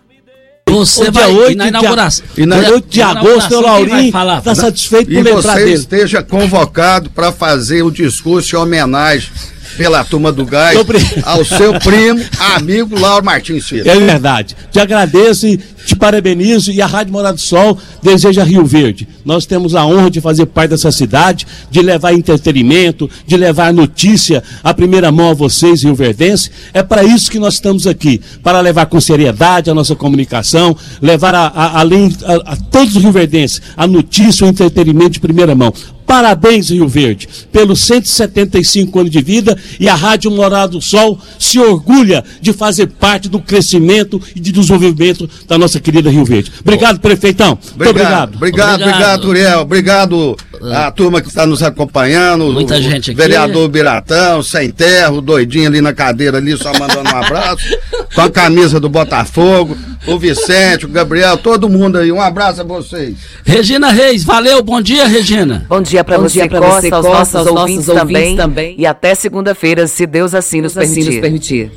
[0.85, 2.25] você vai 8 na inauguração.
[2.37, 4.07] E na 8 de agosto, o Laurinho
[4.37, 5.71] está satisfeito por lembrar dele.
[5.71, 9.29] E você esteja convocado para fazer o discurso em homenagem
[9.77, 10.77] pela turma do gás
[11.23, 12.19] ao seu primo,
[12.55, 13.89] amigo Lauro Martins Filho.
[13.89, 14.55] É verdade.
[14.71, 19.07] Te agradeço e te parabenizo e a Rádio Morada do Sol deseja Rio Verde.
[19.23, 24.43] Nós temos a honra de fazer parte dessa cidade, de levar entretenimento, de levar notícia
[24.63, 26.51] à primeira mão a vocês, Rio Verdense.
[26.73, 31.33] É para isso que nós estamos aqui, para levar com seriedade a nossa comunicação, levar
[31.33, 35.73] a, a, além a, a todos os rioverdenses a notícia, o entretenimento de primeira mão.
[36.07, 41.59] Parabéns, Rio Verde, pelos 175 anos de vida e a Rádio Morada do Sol se
[41.59, 46.53] orgulha de fazer parte do crescimento e de desenvolvimento da nossa querida Rio Verde.
[46.61, 47.59] Obrigado, prefeitão.
[47.75, 48.35] Obrigado, obrigado.
[48.35, 49.59] Obrigado, obrigado, Uriel.
[49.59, 50.37] Obrigado
[50.73, 52.53] a turma que está nos acompanhando.
[52.53, 53.19] Muita o, gente aqui.
[53.19, 57.67] Vereador Biratão, sem terra, doidinho ali na cadeira ali, só mandando um abraço.
[58.15, 59.77] com a camisa do Botafogo,
[60.07, 62.11] o Vicente, o Gabriel, todo mundo aí.
[62.11, 63.15] Um abraço a vocês.
[63.45, 65.65] Regina Reis, valeu, bom dia, Regina.
[65.67, 68.75] Bom dia para você, Costa, você, aos nossos, aos ouvintes, ouvintes também, também.
[68.77, 70.99] E até segunda-feira, se Deus assim nos permitir.
[70.99, 71.71] Assim nos permitir.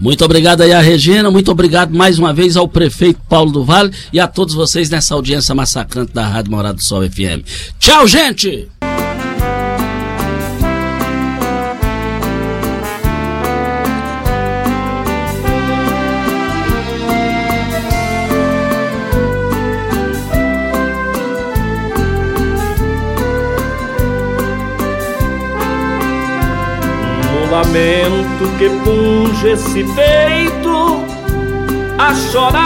[0.00, 3.92] Muito obrigado aí a Regina, muito obrigado mais uma vez ao prefeito Paulo do Vale
[4.12, 7.46] e a todos vocês nessa audiência massacrante da Rádio Morado do Sol FM.
[7.78, 8.71] Tchau, gente!
[27.62, 31.04] Lamento que punge esse peito
[31.98, 32.62] a chorar